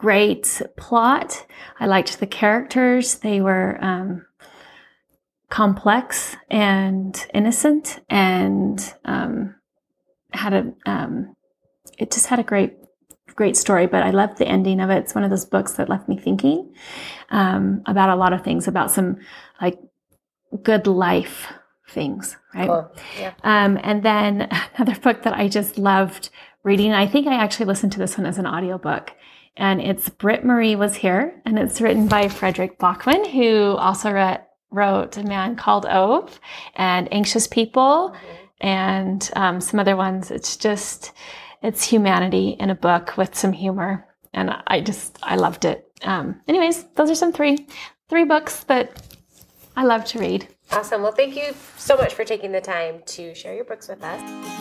great 0.00 0.62
plot. 0.76 1.44
I 1.80 1.86
liked 1.86 2.20
the 2.20 2.26
characters. 2.26 3.16
They 3.16 3.40
were 3.40 3.78
um, 3.82 4.24
complex 5.50 6.36
and 6.50 7.26
innocent 7.34 8.00
and 8.08 8.94
um, 9.04 9.54
had 10.32 10.52
a 10.52 10.72
um, 10.86 11.34
it 11.98 12.12
just 12.12 12.26
had 12.26 12.38
a 12.38 12.44
great 12.44 12.74
great 13.34 13.56
story 13.56 13.86
but 13.86 14.02
i 14.02 14.10
loved 14.10 14.36
the 14.38 14.48
ending 14.48 14.80
of 14.80 14.90
it 14.90 14.98
it's 14.98 15.14
one 15.14 15.22
of 15.22 15.30
those 15.30 15.44
books 15.44 15.72
that 15.74 15.88
left 15.88 16.08
me 16.08 16.18
thinking 16.18 16.74
um, 17.30 17.82
about 17.86 18.10
a 18.10 18.16
lot 18.16 18.32
of 18.32 18.42
things 18.42 18.66
about 18.66 18.90
some 18.90 19.16
like 19.60 19.78
good 20.62 20.86
life 20.86 21.52
things 21.88 22.36
right 22.54 22.68
cool. 22.68 22.92
yeah. 23.18 23.32
um, 23.44 23.78
and 23.82 24.02
then 24.02 24.48
another 24.76 24.98
book 25.00 25.22
that 25.22 25.34
i 25.34 25.46
just 25.46 25.78
loved 25.78 26.30
reading 26.64 26.92
i 26.92 27.06
think 27.06 27.26
i 27.26 27.34
actually 27.34 27.66
listened 27.66 27.92
to 27.92 27.98
this 27.98 28.18
one 28.18 28.26
as 28.26 28.38
an 28.38 28.46
audiobook 28.46 29.12
and 29.58 29.80
it's 29.80 30.08
Britt 30.08 30.44
Marie 30.44 30.76
was 30.76 30.94
here, 30.94 31.42
and 31.44 31.58
it's 31.58 31.80
written 31.80 32.08
by 32.08 32.28
Fredrik 32.28 32.78
Backman, 32.78 33.26
who 33.30 33.76
also 33.76 34.38
wrote 34.70 35.16
A 35.16 35.22
Man 35.22 35.56
Called 35.56 35.84
Ove 35.86 36.40
and 36.76 37.12
Anxious 37.12 37.46
People 37.46 38.14
and 38.60 39.30
um, 39.36 39.60
some 39.60 39.80
other 39.80 39.96
ones. 39.96 40.30
It's 40.30 40.56
just, 40.56 41.12
it's 41.62 41.84
humanity 41.84 42.56
in 42.58 42.70
a 42.70 42.74
book 42.74 43.16
with 43.16 43.34
some 43.34 43.52
humor. 43.52 44.06
And 44.32 44.50
I 44.66 44.80
just, 44.80 45.18
I 45.22 45.36
loved 45.36 45.64
it. 45.64 45.90
Um, 46.02 46.40
anyways, 46.46 46.84
those 46.94 47.10
are 47.10 47.14
some 47.14 47.32
three, 47.32 47.66
three 48.08 48.24
books 48.24 48.64
that 48.64 49.02
I 49.76 49.84
love 49.84 50.04
to 50.06 50.18
read. 50.18 50.48
Awesome. 50.70 51.02
Well, 51.02 51.12
thank 51.12 51.34
you 51.34 51.54
so 51.76 51.96
much 51.96 52.14
for 52.14 52.24
taking 52.24 52.52
the 52.52 52.60
time 52.60 53.02
to 53.06 53.34
share 53.34 53.54
your 53.54 53.64
books 53.64 53.88
with 53.88 54.02
us. 54.02 54.57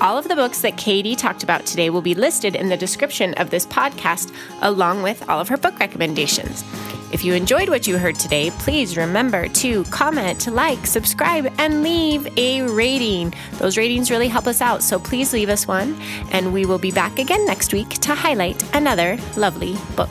All 0.00 0.16
of 0.16 0.28
the 0.28 0.36
books 0.36 0.60
that 0.60 0.76
Katie 0.76 1.16
talked 1.16 1.42
about 1.42 1.66
today 1.66 1.90
will 1.90 2.02
be 2.02 2.14
listed 2.14 2.54
in 2.54 2.68
the 2.68 2.76
description 2.76 3.34
of 3.34 3.50
this 3.50 3.66
podcast, 3.66 4.32
along 4.62 5.02
with 5.02 5.28
all 5.28 5.40
of 5.40 5.48
her 5.48 5.56
book 5.56 5.76
recommendations. 5.80 6.62
If 7.12 7.24
you 7.24 7.34
enjoyed 7.34 7.68
what 7.68 7.88
you 7.88 7.98
heard 7.98 8.14
today, 8.14 8.50
please 8.50 8.96
remember 8.96 9.48
to 9.48 9.82
comment, 9.84 10.46
like, 10.46 10.86
subscribe, 10.86 11.52
and 11.58 11.82
leave 11.82 12.28
a 12.38 12.62
rating. 12.62 13.34
Those 13.54 13.76
ratings 13.76 14.08
really 14.08 14.28
help 14.28 14.46
us 14.46 14.60
out, 14.60 14.84
so 14.84 15.00
please 15.00 15.32
leave 15.32 15.48
us 15.48 15.66
one, 15.66 16.00
and 16.30 16.52
we 16.52 16.64
will 16.64 16.78
be 16.78 16.92
back 16.92 17.18
again 17.18 17.44
next 17.44 17.72
week 17.72 17.88
to 17.88 18.14
highlight 18.14 18.62
another 18.76 19.18
lovely 19.36 19.76
book. 19.96 20.10